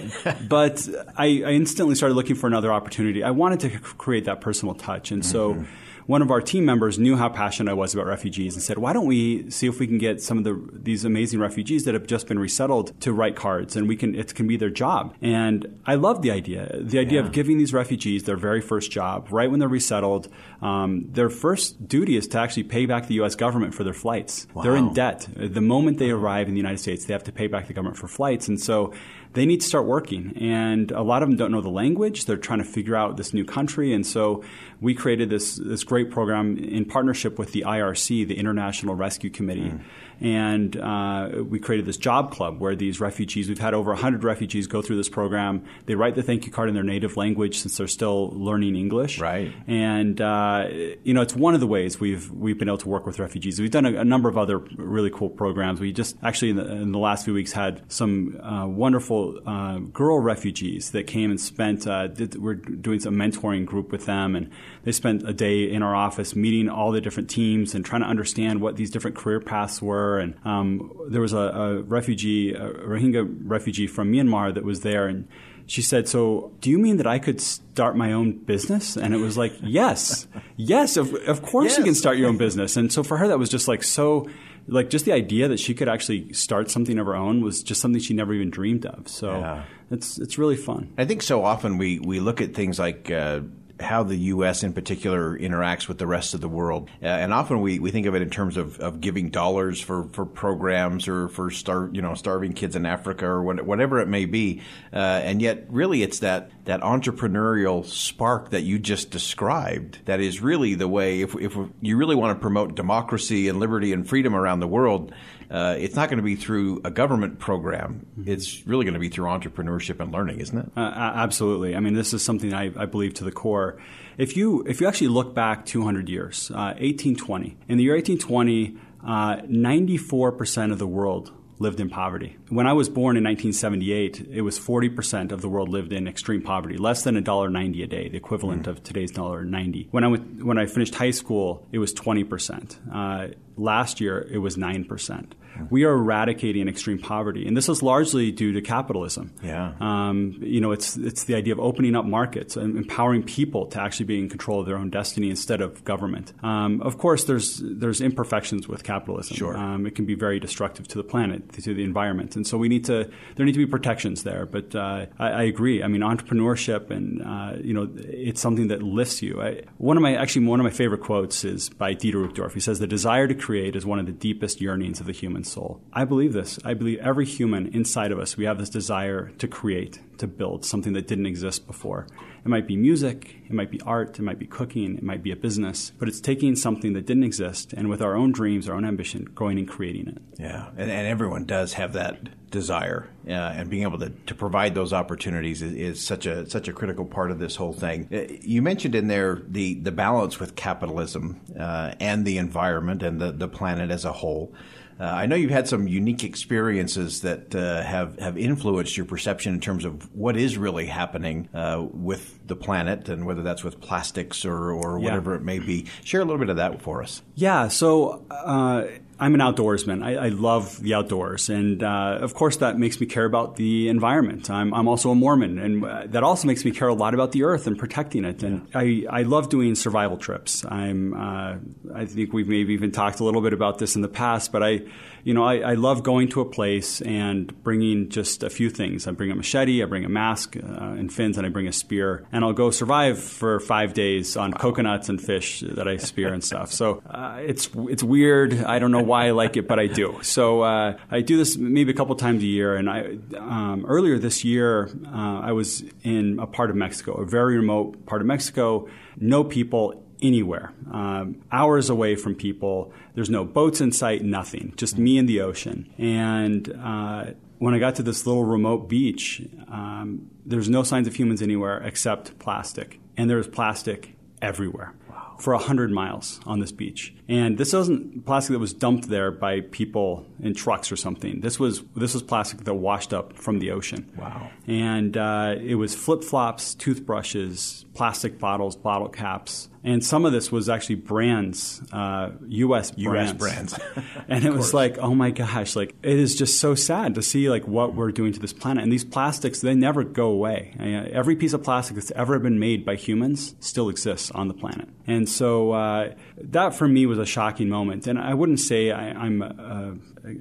but 0.49 0.89
I, 1.17 1.43
I, 1.45 1.51
instantly 1.53 1.97
started 1.97 2.15
looking 2.15 2.37
for 2.37 2.47
another 2.47 2.73
opportunity. 2.73 3.25
I 3.25 3.33
wanted 3.33 3.61
to 3.61 3.71
create 3.81 4.27
that 4.27 4.41
personal 4.41 4.75
touch. 4.77 5.11
And 5.11 5.25
mm-hmm. 5.55 5.65
One 6.07 6.23
of 6.23 6.31
our 6.31 6.41
team 6.41 6.65
members 6.65 6.99
knew 6.99 7.17
how 7.17 7.29
passionate 7.29 7.71
I 7.71 7.75
was 7.75 7.95
about 7.95 8.07
refugees 8.07 8.55
and 8.55 8.63
said, 8.63 8.79
"Why 8.79 8.93
don't 8.93 9.07
we 9.07 9.51
see 9.51 9.67
if 9.67 9.81
we 9.81 9.87
can 9.87 9.99
get 9.99 10.23
some 10.23 10.39
of 10.39 10.45
the 10.45 10.61
these 10.73 11.05
amazing 11.05 11.41
refugees 11.41 11.85
that 11.85 11.95
have 11.95 12.07
just 12.07 12.27
been 12.29 12.39
resettled 12.39 12.99
to 13.01 13.13
write 13.13 13.37
cards, 13.37 13.77
and 13.77 13.89
we 13.89 13.97
can 13.97 14.15
it 14.15 14.35
can 14.35 14.47
be 14.47 14.57
their 14.57 14.71
job." 14.71 15.15
And 15.21 15.81
I 15.85 15.97
love 15.97 16.23
the 16.23 16.31
idea, 16.31 16.79
the 16.81 16.99
idea 16.99 17.21
yeah. 17.21 17.27
of 17.27 17.33
giving 17.33 17.59
these 17.59 17.73
refugees 17.73 18.25
their 18.25 18.37
very 18.37 18.61
first 18.61 18.91
job 18.91 19.29
right 19.31 19.51
when 19.51 19.61
they're 19.61 19.69
resettled. 19.69 20.29
Um, 20.63 21.07
their 21.11 21.29
first 21.29 21.89
duty 21.89 22.17
is 22.17 22.29
to 22.29 22.39
actually 22.39 22.65
pay 22.65 22.87
back 22.87 23.09
the 23.09 23.15
U.S. 23.15 23.35
government 23.35 23.75
for 23.75 23.85
their 23.85 23.95
flights. 23.95 24.47
Wow. 24.55 24.63
They're 24.63 24.77
in 24.77 24.93
debt 24.95 25.29
the 25.35 25.61
moment 25.61 25.99
they 25.99 26.11
arrive 26.11 26.49
in 26.49 26.55
the 26.55 26.61
United 26.61 26.79
States. 26.79 27.05
They 27.05 27.13
have 27.13 27.25
to 27.25 27.33
pay 27.33 27.47
back 27.49 27.67
the 27.67 27.75
government 27.75 27.99
for 27.99 28.09
flights, 28.09 28.49
and 28.49 28.61
so 28.61 28.93
they 29.37 29.45
need 29.45 29.61
to 29.61 29.67
start 29.67 29.85
working. 29.85 30.33
And 30.41 30.91
a 30.91 31.03
lot 31.03 31.23
of 31.23 31.29
them 31.29 31.37
don't 31.37 31.53
know 31.53 31.61
the 31.61 31.69
language. 31.69 32.25
They're 32.25 32.39
trying 32.39 32.61
to 32.61 32.65
figure 32.65 32.97
out 32.97 33.19
this 33.19 33.35
new 33.35 33.45
country. 33.45 33.93
And 33.93 34.05
so 34.07 34.43
we 34.81 34.95
created 34.95 35.29
this, 35.29 35.57
this 35.57 35.85
great 35.85 36.11
program 36.11 36.57
in 36.57 36.87
partnership 36.87 37.39
with 37.39 37.53
the 37.53 37.63
IRC, 37.67 38.27
the 38.27 38.39
International 38.39 38.95
Rescue 38.95 39.29
Committee. 39.29 39.73
Mm. 39.73 39.81
And 40.21 40.77
uh, 40.77 41.43
we 41.49 41.59
created 41.59 41.87
this 41.87 41.97
job 41.97 42.33
club 42.33 42.61
where 42.61 42.75
these 42.75 43.01
refugees, 43.01 43.49
we've 43.49 43.59
had 43.59 43.75
over 43.75 43.93
100 43.93 44.25
refugees 44.25 44.67
go 44.67 44.81
through 44.81 44.97
this 44.97 45.09
program. 45.09 45.65
They 45.87 45.95
write 45.95 46.15
the 46.15 46.23
thank 46.23 46.47
you 46.47 46.53
card 46.53 46.69
in 46.69 46.75
their 46.75 46.85
native 46.85 47.17
language 47.17 47.59
since 47.59 47.77
they're 47.77 47.87
still 47.87 48.31
learning 48.31 48.77
English. 48.77 49.19
Right. 49.19 49.53
And, 49.67 50.21
uh, 50.21 50.69
you 51.05 51.13
know, 51.13 51.21
it's 51.21 51.35
one 51.35 51.55
of 51.55 51.61
the 51.61 51.67
ways 51.67 52.01
we've, 52.01 52.31
we've 52.31 52.59
been 52.59 52.69
able 52.69 52.79
to 52.79 52.89
work 52.89 53.07
with 53.07 53.19
refugees. 53.19 53.61
We've 53.61 53.71
done 53.71 53.87
a, 53.87 54.01
a 54.01 54.05
number 54.05 54.29
of 54.29 54.39
other 54.39 54.59
really 54.77 55.11
cool 55.11 55.29
programs. 55.29 55.81
We 55.81 55.93
just 55.93 56.17
actually 56.23 56.51
in 56.51 56.57
the, 56.57 56.71
in 56.71 56.93
the 56.93 56.99
last 56.99 57.25
few 57.25 57.35
weeks 57.35 57.53
had 57.53 57.83
some 57.93 58.41
uh, 58.41 58.67
wonderful 58.67 59.41
uh, 59.47 59.79
girl 59.79 60.19
refugees 60.19 60.93
that 60.93 61.07
came 61.07 61.31
and 61.31 61.41
spent, 61.41 61.87
uh, 61.87 62.07
did, 62.07 62.37
we're 62.37 62.55
doing 62.55 63.01
some 63.01 63.17
mentoring 63.17 63.67
group 63.67 63.93
with 63.93 64.07
them. 64.07 64.35
And 64.35 64.51
they 64.85 64.93
spent 64.93 65.29
a 65.29 65.33
day 65.33 65.71
in 65.71 65.83
our 65.83 65.95
office 65.95 66.35
meeting 66.35 66.69
all 66.69 66.93
the 66.93 67.01
different 67.01 67.29
teams 67.29 67.75
and 67.75 67.85
trying 67.85 68.03
to 68.03 68.09
understand 68.09 68.61
what 68.61 68.77
these 68.77 68.91
different 68.91 69.17
career 69.17 69.41
paths 69.41 69.83
were. 69.83 70.06
And 70.23 70.35
um, 70.45 70.91
there 71.11 71.21
was 71.21 71.33
a, 71.33 71.47
a 71.65 71.83
refugee, 71.83 72.55
a 72.55 72.67
Rohingya 72.93 73.23
refugee 73.55 73.87
from 73.87 74.13
Myanmar 74.13 74.55
that 74.55 74.65
was 74.65 74.81
there, 74.81 75.07
and 75.09 75.27
she 75.67 75.83
said, 75.83 76.09
"So, 76.09 76.53
do 76.61 76.71
you 76.71 76.79
mean 76.79 76.97
that 76.99 77.07
I 77.07 77.19
could 77.19 77.41
start 77.41 77.97
my 77.97 78.13
own 78.13 78.29
business?" 78.53 78.97
And 78.97 79.13
it 79.15 79.19
was 79.19 79.37
like, 79.37 79.53
"Yes, 79.63 80.27
yes, 80.57 80.97
of, 80.97 81.13
of 81.27 81.43
course 81.43 81.71
Yes. 81.73 81.79
you 81.79 81.85
can 81.85 81.95
start 81.95 82.17
your 82.19 82.29
own 82.29 82.39
business." 82.39 82.77
And 82.77 82.93
so 82.93 83.03
for 83.03 83.17
her, 83.19 83.27
that 83.29 83.39
was 83.39 83.51
just 83.51 83.67
like 83.69 83.83
so. 83.83 84.29
Like 84.69 84.91
just 84.91 85.05
the 85.05 85.13
idea 85.13 85.47
that 85.47 85.61
she 85.61 85.75
could 85.75 85.89
actually 85.89 86.33
start 86.33 86.71
something 86.73 86.99
of 86.99 87.07
her 87.07 87.15
own 87.15 87.41
was 87.41 87.63
just 87.63 87.81
something 87.81 88.01
she 88.03 88.15
never 88.15 88.35
even 88.35 88.51
dreamed 88.51 88.85
of. 88.85 89.07
So 89.07 89.31
Yeah. 89.31 89.63
it's 89.93 90.19
it's 90.19 90.39
really 90.39 90.57
fun. 90.57 90.91
I 90.99 91.05
think 91.05 91.23
so 91.23 91.45
often 91.45 91.79
we, 91.79 92.01
we 92.01 92.19
look 92.19 92.41
at 92.41 92.53
things 92.53 92.77
like 92.77 93.09
uh, 93.09 93.41
how 93.81 94.03
the 94.03 94.17
U.S. 94.17 94.63
in 94.63 94.73
particular 94.73 95.39
interacts 95.39 95.89
with 95.89 95.99
the 95.99 96.07
rest 96.07 96.35
of 96.35 96.41
the 96.41 96.49
world. 96.49 96.89
Uh, 97.03 97.07
and 97.07 97.33
often 97.33 97.61
we, 97.61 97.79
we 97.79 97.91
think 97.91 98.07
of 98.07 98.15
it 98.15 98.23
in 98.23 98.31
terms 98.31 98.57
of, 98.57 98.79
of 98.81 99.01
giving 99.01 99.31
dollars 99.31 99.81
for, 99.81 100.05
for 100.13 100.25
programs 100.25 101.09
or 101.09 101.29
for 101.29 101.51
star, 101.51 101.91
you 101.93 102.01
know, 102.01 102.15
starving 102.15 102.53
kids 102.53 102.77
in 102.77 102.87
Africa 102.87 103.27
or 103.27 103.43
what, 103.43 103.65
whatever 103.65 104.01
it 104.01 104.09
may 104.09 104.25
be. 104.25 104.63
Uh, 104.93 104.97
and 104.97 105.43
yet, 105.43 105.67
really, 105.69 106.03
it's 106.03 106.21
that, 106.21 106.51
that 106.65 106.81
entrepreneurial 106.81 107.85
spark 107.85 108.51
that 108.51 108.63
you 108.63 108.79
just 108.79 109.11
described 109.11 109.99
that 110.07 110.21
is 110.21 110.41
really 110.41 110.75
the 110.75 110.89
way, 110.89 111.21
if, 111.21 111.35
if 111.37 111.57
you 111.81 111.97
really 111.97 112.17
want 112.17 112.37
to 112.37 112.41
promote 112.41 112.75
democracy 112.75 113.49
and 113.49 113.61
liberty 113.61 113.93
and 113.93 114.09
freedom 114.09 114.35
around 114.35 114.61
the 114.61 114.69
world, 114.69 115.13
uh, 115.51 115.77
it's 115.79 115.95
not 115.95 116.09
going 116.09 116.19
to 116.19 116.25
be 116.25 116.37
through 116.37 116.81
a 116.85 116.91
government 116.91 117.39
program. 117.39 118.07
It's 118.25 118.67
really 118.67 118.85
going 118.85 118.95
to 118.95 119.01
be 119.01 119.09
through 119.09 119.27
entrepreneurship 119.27 120.01
and 120.01 120.13
learning, 120.13 120.41
isn't 120.41 120.59
it? 120.59 120.71
Uh, 120.77 120.81
absolutely. 120.81 121.77
I 121.77 121.81
mean, 121.81 121.95
this 121.95 122.13
is 122.13 122.25
something 122.25 122.53
I, 122.53 122.73
I 122.77 122.87
believe 122.87 123.15
to 123.15 123.25
the 123.25 123.33
core. 123.33 123.79
If 124.19 124.37
you 124.37 124.63
if 124.67 124.81
you 124.81 124.89
actually 124.89 125.09
look 125.09 125.35
back 125.35 125.67
200 125.67 126.09
years, 126.09 126.51
uh, 126.51 126.75
1820, 126.79 127.57
in 127.69 127.79
the 127.79 127.85
year 127.85 127.95
1820, 127.95 128.77
uh, 129.07 129.43
94 129.47 130.33
percent 130.33 130.73
of 130.73 130.79
the 130.79 130.87
world 130.87 131.33
lived 131.59 131.81
in 131.81 131.89
poverty. 131.89 132.37
When 132.49 132.67
I 132.67 132.73
was 132.73 132.89
born 132.89 133.17
in 133.17 133.25
1978, 133.25 134.29
it 134.31 134.43
was 134.43 134.59
40 134.59 134.89
percent 134.91 135.33
of 135.33 135.41
the 135.41 135.49
world 135.49 135.69
lived 135.69 135.93
in 135.93 136.07
extreme 136.07 136.43
poverty, 136.43 136.77
less 136.77 137.03
than 137.03 137.17
$1.90 137.17 137.83
a 137.83 137.87
day, 137.87 138.09
the 138.09 138.17
equivalent 138.17 138.67
of 138.67 138.83
today's 138.83 139.13
$1.90. 139.13 139.89
When 139.91 140.05
I 140.05 140.09
went, 140.09 140.45
when 140.45 140.59
I 140.59 140.67
finished 140.67 140.95
high 140.95 141.11
school, 141.11 141.67
it 141.73 141.79
was 141.79 141.93
20 141.93 142.25
percent. 142.25 142.79
Uh, 142.93 143.29
last 143.57 144.01
year, 144.01 144.27
it 144.31 144.39
was 144.39 144.57
nine 144.57 144.85
percent. 144.85 145.35
We 145.71 145.85
are 145.85 145.93
eradicating 145.93 146.69
extreme 146.69 146.99
poverty, 146.99 147.47
and 147.47 147.57
this 147.57 147.69
is 147.69 147.83
largely 147.83 148.33
due 148.33 148.53
to 148.53 148.61
capitalism. 148.61 149.33
Yeah. 149.43 149.73
Um, 149.81 150.37
you 150.41 150.61
know, 150.61 150.73
it's 150.73 150.97
it's 150.97 151.25
the 151.25 151.35
idea 151.35 151.55
of 151.55 151.61
opening 151.61 151.97
up 151.97 152.05
markets 152.05 152.57
and 152.57 152.77
empowering 152.77 153.23
people 153.23 153.67
to 153.67 153.81
actually 153.81 154.07
be 154.07 154.19
in 154.19 154.29
control 154.29 154.61
of 154.61 154.67
their 154.67 154.77
own 154.77 154.91
destiny 154.91 155.31
instead 155.31 155.61
of 155.61 155.85
government. 155.85 156.33
Um, 156.43 156.81
of 156.83 156.99
course, 156.99 157.25
there's 157.25 157.61
there's 157.63 158.01
imperfections 158.01 158.69
with 158.69 158.85
capitalism. 158.85 159.37
Sure. 159.37 159.57
Um, 159.57 159.87
it 159.87 159.95
can 159.95 160.07
be 160.07 160.15
very 160.15 160.39
destructive 160.39 160.87
to 160.89 160.99
the 160.99 161.05
planet, 161.05 161.53
to 161.53 161.75
the 161.75 161.85
environment, 161.85 162.37
and 162.37 162.47
so 162.47 162.59
we 162.59 162.69
need 162.69 162.85
to 162.87 163.11
there 163.37 163.47
need 163.47 163.53
to 163.53 163.59
be 163.59 163.67
protections 163.67 164.23
there. 164.23 164.47
But 164.47 164.75
uh, 164.75 165.07
I, 165.19 165.29
I 165.29 165.43
agree. 165.45 165.83
I 165.83 165.89
mean, 165.89 166.03
entrepreneurship 166.03 166.91
and 166.91 167.23
uh, 167.23 167.55
you 167.63 167.75
know, 167.75 167.89
it's 167.97 168.41
something 168.41 168.69
that 168.69 168.83
lifts 168.83 169.23
you. 169.23 169.41
I, 169.41 169.63
one 169.79 169.97
of 169.97 170.03
my 170.03 170.17
actually 170.17 170.47
one 170.47 170.61
of 170.61 170.65
my 170.65 170.71
favorite 170.71 171.03
quotes 171.03 171.45
is 171.45 171.69
by 171.69 171.95
Dieter 171.95 172.27
Uchtdorf. 172.29 172.53
He 172.53 172.61
says, 172.61 172.79
"The 172.79 172.87
desire 172.87 173.27
to 173.27 173.35
create 173.35 173.77
is 173.77 173.87
one 173.87 173.99
of 173.99 174.07
the 174.07 174.13
deepest 174.13 174.61
yearnings 174.61 175.01
of 175.01 175.07
the 175.07 175.13
human 175.13 175.45
soul." 175.47 175.81
I 175.93 176.05
believe 176.05 176.33
this. 176.33 176.59
I 176.65 176.75
believe 176.75 176.99
every 176.99 177.25
human 177.25 177.69
inside 177.69 178.13
of 178.13 178.19
us, 178.19 178.37
we 178.37 178.45
have 178.45 178.59
this 178.59 178.71
desire 178.71 179.31
to 179.39 179.49
create, 179.49 180.01
to 180.19 180.27
build 180.27 180.65
something 180.65 180.93
that 180.95 181.07
didn't 181.07 181.27
exist 181.27 181.67
before. 181.67 182.07
It 182.45 182.49
might 182.49 182.69
be 182.69 182.77
music, 182.77 183.39
it 183.47 183.53
might 183.53 183.73
be 183.73 183.81
art, 183.81 184.19
it 184.21 184.23
might 184.23 184.39
be 184.39 184.47
cooking, 184.47 184.97
it 184.97 185.03
might 185.03 185.21
be 185.21 185.33
a 185.33 185.37
business, 185.37 185.91
but 185.99 186.07
it's 186.07 186.21
taking 186.21 186.55
something 186.55 186.93
that 186.93 187.05
didn't 187.05 187.25
exist 187.25 187.73
and 187.73 187.89
with 187.89 188.01
our 188.01 188.15
own 188.15 188.31
dreams, 188.31 188.69
our 188.69 188.77
own 188.77 188.85
ambition, 188.85 189.25
going 189.35 189.59
and 189.59 189.67
creating 189.67 190.07
it. 190.07 190.23
Yeah, 190.39 190.69
and, 190.77 190.89
and 190.89 191.09
everyone 191.09 191.45
does 191.45 191.73
have 191.73 191.95
that 191.95 192.29
desire, 192.53 193.11
uh, 193.27 193.33
and 193.33 193.69
being 193.69 193.83
able 193.83 193.99
to, 193.99 194.11
to 194.11 194.35
provide 194.35 194.77
those 194.77 194.93
opportunities 194.93 195.61
is, 195.61 195.73
is 195.73 196.01
such 196.01 196.25
a 196.25 196.49
such 196.49 196.69
a 196.69 196.73
critical 196.73 197.05
part 197.05 197.33
of 197.33 197.41
this 197.41 197.57
whole 197.57 197.73
thing. 197.73 198.09
Uh, 198.13 198.33
You 198.43 198.63
mentioned 198.63 198.95
in 198.95 199.09
there 199.09 199.43
the 199.49 199.75
the 199.75 199.91
balance 199.91 200.39
with 200.39 200.55
capitalism 200.55 201.41
uh, 201.59 201.95
and 201.99 202.25
the 202.25 202.39
environment 202.39 203.03
and 203.03 203.21
the 203.21 203.33
the 203.33 203.49
planet 203.49 203.91
as 203.91 204.05
a 204.05 204.13
whole. 204.13 204.55
Uh, 204.99 205.05
I 205.05 205.27
know 205.27 205.37
you've 205.37 205.51
had 205.51 205.69
some 205.69 205.87
unique 205.87 206.25
experiences 206.25 207.21
that 207.21 207.55
uh, 207.55 207.83
have 207.83 208.19
have 208.19 208.39
influenced 208.39 208.97
your 208.97 209.05
perception 209.07 209.53
in 209.55 209.61
terms 209.61 209.85
of 209.85 210.15
what 210.15 210.37
is 210.37 210.57
really 210.57 210.87
happening 210.87 211.49
uh, 211.53 211.85
with 211.93 212.39
the 212.47 212.57
planet, 212.57 213.09
and 213.09 213.27
whether 213.27 213.43
that's 213.43 213.63
with 213.63 213.81
plastics 213.81 214.45
or, 214.45 214.71
or 214.73 214.99
Yeah. 214.99 215.05
whatever 215.05 215.35
it 215.35 215.43
may 215.43 215.59
be. 215.59 215.87
Share 216.05 216.21
a 216.21 216.25
little 216.25 216.39
bit 216.39 216.49
of 216.49 216.57
that 216.57 216.81
for 216.81 217.03
us. 217.03 217.23
Yeah, 217.35 217.69
so 217.69 218.25
uh, 218.31 218.87
I'm 219.19 219.35
an 219.35 219.41
outdoorsman. 219.41 220.05
I, 220.05 220.27
I 220.27 220.29
love 220.29 220.81
the 220.83 220.95
outdoors, 220.95 221.49
and 221.49 221.83
uh, 221.83 222.19
of 222.21 222.35
course 222.35 222.59
that 222.59 222.79
makes 222.79 223.01
me 223.01 223.07
care 223.07 223.25
about 223.25 223.57
the 223.57 223.89
environment. 223.89 224.51
I'm, 224.51 224.75
I'm 224.75 224.89
also 224.89 225.11
a 225.11 225.15
Mormon, 225.15 225.59
and 225.59 225.85
uh, 225.85 226.03
that 226.09 226.23
also 226.23 226.47
makes 226.47 226.65
me 226.65 226.71
care 226.71 226.89
a 226.89 226.95
lot 226.95 227.15
about 227.15 227.33
the 227.33 227.45
earth 227.45 227.67
and 227.67 227.79
protecting 227.79 228.25
it. 228.27 228.43
And 228.43 228.69
I, 228.75 229.07
I 229.09 229.23
love 229.23 229.49
doing 229.49 229.75
survival 229.75 230.19
trips. 230.19 230.65
I'm 230.67 231.15
uh, 231.15 231.57
I 231.95 232.05
think 232.05 232.35
we've 232.35 232.49
maybe 232.49 232.75
even 232.75 232.93
talked 232.93 233.21
a 233.21 233.25
little 233.25 233.41
bit 233.41 233.55
about 233.55 233.79
this 233.79 233.97
in 233.97 234.03
the 234.03 234.09
past, 234.09 234.53
but 234.53 234.63
I, 234.63 234.83
you 235.25 235.33
know, 235.33 235.45
I, 235.45 235.59
I 235.59 235.75
love 235.75 236.03
going 236.03 236.29
to 236.29 236.43
a 236.43 236.45
place 236.45 237.01
and 237.01 237.63
bringing 237.63 238.11
just 238.11 238.43
a 238.43 238.51
few 238.51 238.69
things. 238.69 239.07
I 239.07 239.13
bring 239.13 239.31
a 239.31 239.35
machete, 239.35 239.83
I 239.83 239.87
bring 239.87 240.05
a 240.05 240.11
mask 240.11 240.57
uh, 240.57 240.61
and 240.61 241.13
fins, 241.13 241.39
and 241.39 241.47
I 241.47 241.51
bring 241.51 241.67
a 241.67 241.73
spear, 241.73 242.27
and 242.33 242.45
I'll 242.45 242.53
go 242.53 242.71
survive 242.71 243.19
for 243.19 243.61
five 243.61 243.95
days 243.95 244.37
on 244.37 244.53
coconuts 244.53 245.09
and 245.09 245.21
fish 245.21 245.61
that 245.61 245.89
I 245.89 245.97
spear 245.97 246.35
and 246.35 246.45
stuff. 246.45 246.71
So 246.71 247.03
uh, 247.09 247.39
it's 247.41 247.71
it's 247.75 248.03
weird. 248.03 248.63
I 248.63 248.79
don't 248.79 248.93
know 248.93 249.06
why 249.07 249.27
I 249.27 249.31
like 249.31 249.57
it, 249.57 249.67
but 249.69 249.79
I 249.79 249.87
do. 249.87 250.19
So 250.23 250.63
uh, 250.63 250.97
I 251.11 251.21
do 251.21 251.37
this 251.37 251.57
maybe 251.57 251.93
a 251.93 251.95
couple 251.95 252.15
times 252.17 252.43
a 252.43 252.47
year. 252.47 252.77
And 252.77 252.89
I 252.91 253.19
um, 253.37 253.85
earlier 253.87 254.19
this 254.19 254.45
year, 254.45 254.91
uh, 255.07 255.41
I 255.41 255.53
was 255.53 255.85
in 256.03 256.39
a 256.39 256.47
part 256.47 256.71
of 256.71 256.77
Mexico, 256.77 257.15
a 257.15 257.27
very 257.27 257.57
remote 257.57 258.07
part 258.07 258.21
of 258.21 258.27
Mexico, 258.27 258.89
no 259.19 259.45
people 259.45 260.03
anywhere, 260.23 260.73
um, 260.91 261.43
hours 261.53 261.91
away 261.91 262.17
from 262.17 262.35
people. 262.35 262.93
There's 263.15 263.31
no 263.31 263.45
boats 263.45 263.81
in 263.81 263.93
sight, 263.93 264.23
nothing, 264.23 264.73
just 264.77 264.99
me 264.99 265.19
and 265.19 265.29
the 265.29 265.41
ocean. 265.41 265.93
And 265.99 266.73
uh, 266.83 267.27
when 267.59 267.75
I 267.75 267.79
got 267.79 267.97
to 267.97 268.03
this 268.03 268.27
little 268.27 268.45
remote 268.45 268.89
beach, 268.89 269.43
um, 269.69 270.31
there's 270.45 270.69
no 270.69 270.83
signs 270.83 271.07
of 271.07 271.15
humans 271.15 271.43
anywhere 271.43 271.79
except 271.83 272.39
plastic, 272.39 273.01
and 273.17 273.29
there's 273.29 273.49
plastic 273.49 274.15
everywhere. 274.43 274.95
For 275.39 275.53
a 275.53 275.59
hundred 275.59 275.91
miles 275.91 276.41
on 276.47 276.61
this 276.61 276.73
beach, 276.73 277.15
and 277.29 277.57
this 277.57 277.73
wasn't 277.73 278.27
plastic 278.27 278.53
that 278.53 278.59
was 278.59 278.75
dumped 278.75 279.09
there 279.09 279.31
by 279.31 279.61
people 279.61 280.27
in 280.41 280.55
trucks 280.55 280.93
or 280.93 280.97
something. 280.97 281.41
This 281.41 281.59
was 281.59 281.83
this 281.95 282.15
was 282.15 282.23
plastic 282.23 282.65
that 282.65 282.75
washed 282.75 283.15
up 283.15 283.33
from 283.39 283.59
the 283.59 283.71
ocean. 283.71 284.13
Wow. 284.17 284.51
And 284.67 285.17
uh, 285.17 285.57
it 285.61 285.77
was 285.77 285.95
flip 285.95 286.23
flops, 286.23 286.75
toothbrushes, 286.75 287.86
plastic 287.97 288.39
bottles, 288.39 288.77
bottle 288.77 289.09
caps, 289.09 289.69
and 289.83 290.05
some 290.05 290.25
of 290.25 290.33
this 290.33 290.51
was 290.53 290.69
actually 290.69 290.97
brands, 290.97 291.81
uh, 291.93 292.33
U.S. 292.49 292.93
US 292.97 293.33
brands. 293.33 293.79
brands. 293.79 293.79
and 294.29 294.45
it 294.45 294.53
was 294.53 294.75
like, 294.75 294.99
oh 294.99 295.15
my 295.15 295.31
gosh, 295.31 295.77
like 295.77 295.95
it 296.03 296.19
is 296.19 296.35
just 296.35 296.61
so 296.61 296.75
sad 296.75 297.15
to 297.15 297.23
see 297.23 297.49
like 297.49 297.67
what 297.69 297.95
we're 297.95 298.11
doing 298.11 298.33
to 298.33 298.41
this 298.41 298.53
planet. 298.53 298.83
And 298.83 298.93
these 298.93 299.05
plastics, 299.05 299.61
they 299.61 299.77
never 299.77 300.03
go 300.03 300.27
away. 300.27 300.75
Every 301.13 301.37
piece 301.37 301.53
of 301.53 301.63
plastic 301.63 301.95
that's 301.95 302.11
ever 302.11 302.39
been 302.41 302.59
made 302.59 302.85
by 302.85 302.97
humans 302.97 303.55
still 303.61 303.89
exists 303.89 304.31
on 304.33 304.49
the 304.49 304.55
planet. 304.55 304.89
And 305.07 305.29
so 305.29 305.71
uh, 305.71 306.15
that 306.37 306.75
for 306.75 306.89
me 306.89 307.07
was 307.07 307.19
a 307.19 307.27
shocking 307.27 307.69
moment. 307.69 308.09
And 308.09 308.19
I 308.19 308.35
wouldn't 308.35 308.61
say 308.61 308.91
I, 308.91 309.11
I'm 309.11 309.41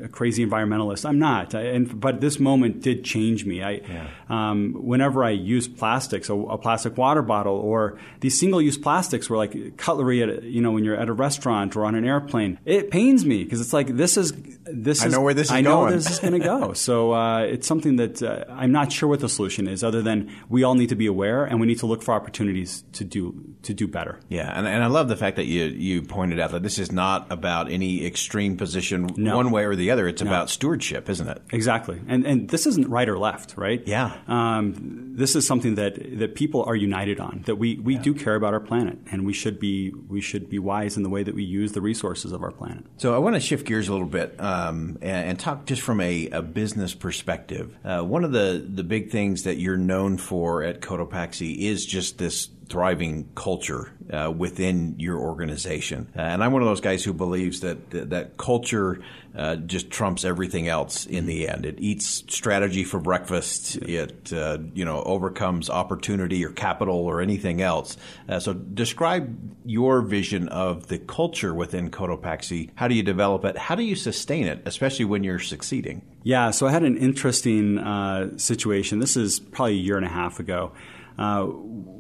a 0.04 0.08
crazy 0.08 0.46
environmentalist. 0.46 1.08
I'm 1.08 1.20
not. 1.20 1.54
I, 1.54 1.62
and 1.62 2.00
but 2.00 2.22
this 2.22 2.40
moment 2.40 2.82
did 2.82 3.04
change 3.04 3.46
me. 3.46 3.62
I, 3.62 3.72
yeah. 3.72 4.08
um, 4.30 4.74
whenever 4.74 5.24
I 5.24 5.32
use 5.32 5.68
plastics, 5.68 6.30
a, 6.30 6.34
a, 6.34 6.58
plastic 6.58 6.98
water 6.98 7.22
bottle, 7.22 7.56
or 7.56 8.00
these 8.22 8.40
single-use 8.40 8.78
plastics, 8.78 9.30
were 9.30 9.38
like 9.38 9.78
cutlery 9.78 10.24
at 10.24 10.44
you 10.44 10.62
know 10.62 10.72
when 10.72 10.84
you're 10.84 10.96
at 10.96 11.08
a 11.08 11.14
restaurant 11.14 11.76
or 11.76 11.86
on 11.86 11.96
an 11.96 12.06
airplane, 12.06 12.60
it 12.66 12.90
pains 12.90 13.26
me 13.26 13.44
because 13.44 13.62
it's 13.62 13.74
like 13.74 13.88
this 13.88 14.18
is 14.18 14.34
this. 14.64 15.04
I 15.04 15.08
is, 15.08 15.14
know 15.14 15.22
where 15.22 15.34
this 15.34 15.48
is 15.48 15.54
I 15.54 15.62
know 15.62 15.82
going. 15.82 15.94
this 15.94 16.10
is 16.10 16.20
going 16.20 16.34
to 16.34 16.40
go. 16.40 16.74
so 16.74 17.14
uh, 17.14 17.42
it's 17.42 17.68
something 17.68 17.98
that 17.98 18.24
uh, 18.24 18.46
I'm 18.50 18.72
not 18.72 18.92
sure 18.92 19.08
what 19.08 19.20
the 19.20 19.30
solution 19.30 19.68
is, 19.68 19.84
other 19.84 20.02
than 20.02 20.32
we 20.50 20.64
all 20.64 20.76
need 20.76 20.90
to 20.90 20.96
be 20.96 21.06
aware 21.06 21.46
and 21.46 21.60
we 21.60 21.68
need 21.68 21.80
to 21.80 21.86
look 21.86 22.02
for 22.02 22.14
opportunities 22.14 22.84
to 22.94 23.04
do 23.04 23.56
to 23.64 23.74
do 23.74 23.88
better. 23.88 24.20
Yeah, 24.30 24.52
and, 24.58 24.68
and 24.68 24.84
I 24.84 24.88
love 24.88 25.10
the 25.10 25.18
fact 25.18 25.36
that 25.36 25.46
you 25.46 25.66
you 25.66 26.02
pointed 26.02 26.40
out 26.40 26.52
that 26.52 26.64
this 26.64 26.80
is 26.80 26.92
not 26.92 27.32
about 27.32 27.72
any 27.72 28.06
extreme 28.06 28.58
position 28.58 29.10
no. 29.18 29.36
one 29.36 29.52
way 29.52 29.66
or 29.66 29.75
the 29.76 29.92
other. 29.92 30.08
It's 30.08 30.22
no. 30.22 30.30
about 30.30 30.50
stewardship, 30.50 31.10
isn't 31.10 31.28
it? 31.28 31.42
Exactly, 31.52 32.02
and 32.08 32.26
and 32.26 32.50
this 32.50 32.66
isn't 32.66 32.90
right 32.90 33.08
or 33.08 33.18
left, 33.18 33.56
right? 33.58 33.82
Yeah. 33.86 34.16
Um, 34.28 35.16
this 35.16 35.36
is 35.36 35.48
something 35.48 35.76
that 35.76 36.20
that 36.20 36.36
people 36.36 36.64
are 36.64 36.76
united 36.76 37.20
on. 37.20 37.44
That 37.46 37.56
we, 37.56 37.78
we 37.78 37.96
yeah. 37.96 38.02
do 38.02 38.14
care 38.14 38.36
about 38.36 38.54
our 38.54 38.60
planet, 38.60 39.00
and 39.12 39.26
we 39.26 39.34
should 39.34 39.60
be 39.60 39.92
we 40.08 40.22
should 40.22 40.50
be 40.50 40.60
wise 40.60 40.98
in 40.98 41.04
the 41.04 41.10
way 41.10 41.24
that 41.24 41.36
we 41.36 41.44
use 41.44 41.72
the 41.72 41.82
resources 41.82 42.32
of 42.32 42.44
our 42.44 42.52
planet. 42.52 42.86
So 42.98 43.14
I 43.14 43.18
want 43.20 43.36
to 43.36 43.40
shift 43.40 43.66
gears 43.66 43.88
a 43.88 43.92
little 43.92 44.08
bit 44.08 44.40
um, 44.40 44.98
and, 45.02 45.30
and, 45.30 45.40
talk 45.40 45.66
just 45.66 45.82
from 45.82 46.02
a, 46.02 46.30
a 46.30 46.42
business 46.42 46.94
perspective. 46.94 47.76
Uh, 47.84 48.02
one 48.02 48.24
of 48.24 48.32
the 48.32 48.66
the 48.68 48.84
big 48.84 49.12
things 49.12 49.44
that 49.44 49.58
you're 49.58 49.78
known 49.78 50.18
for 50.18 50.64
at 50.64 50.82
Cotopaxi 50.82 51.58
is 51.58 51.86
just 51.86 52.18
this 52.18 52.50
thriving 52.68 53.30
culture 53.36 53.92
uh, 54.12 54.32
within 54.36 54.96
your 54.98 55.20
organization. 55.20 56.12
Uh, 56.16 56.22
and 56.22 56.44
I'm 56.44 56.52
one 56.52 56.62
of 56.62 56.68
those 56.68 56.82
guys 56.82 57.04
who 57.04 57.14
believes 57.14 57.62
that 57.62 57.90
that, 57.92 58.10
that 58.10 58.38
culture 58.38 59.02
uh, 59.36 59.58
just 59.58 59.90
trumps 59.90 60.24
everything 60.24 60.68
else 60.68 61.06
in 61.06 61.26
the 61.26 61.48
end. 61.48 61.66
It 61.66 61.76
eats 61.80 62.24
strategy 62.30 62.84
for 62.84 63.00
breakfast. 63.00 63.78
It 63.78 64.32
uh, 64.32 64.60
you 64.74 64.86
know 64.86 65.02
overcomes 65.04 65.70
opportunity 65.70 66.44
or 66.46 66.50
capital 66.50 66.96
or 66.98 67.22
anything 67.22 67.62
else. 67.62 67.98
Uh, 68.30 68.40
so 68.40 68.54
describe 68.54 69.38
your 69.66 70.02
vision 70.02 70.48
of 70.50 70.88
the 70.88 71.00
culture 71.00 71.54
within 71.54 71.90
Cotopaxi. 71.90 72.70
How 72.76 72.88
do 72.88 72.96
you 72.96 73.04
develop 73.04 73.46
it? 73.46 73.58
How 73.58 73.76
do 73.76 73.84
you 73.84 73.96
sustain 73.96 74.48
it, 74.48 74.62
especially 74.66 75.06
when 75.06 75.24
you're 75.24 75.40
succeeding? 75.40 76.02
Yeah, 76.24 76.52
so 76.52 76.66
I 76.66 76.72
had 76.72 76.84
an 76.84 76.98
interesting 76.98 77.78
uh, 77.78 78.38
situation. 78.38 79.00
This 79.00 79.16
is 79.16 79.40
probably 79.40 79.74
a 79.74 79.78
year 79.82 79.98
and 79.98 80.06
a 80.06 80.10
half 80.10 80.40
ago. 80.40 80.72
Uh, 81.18 81.48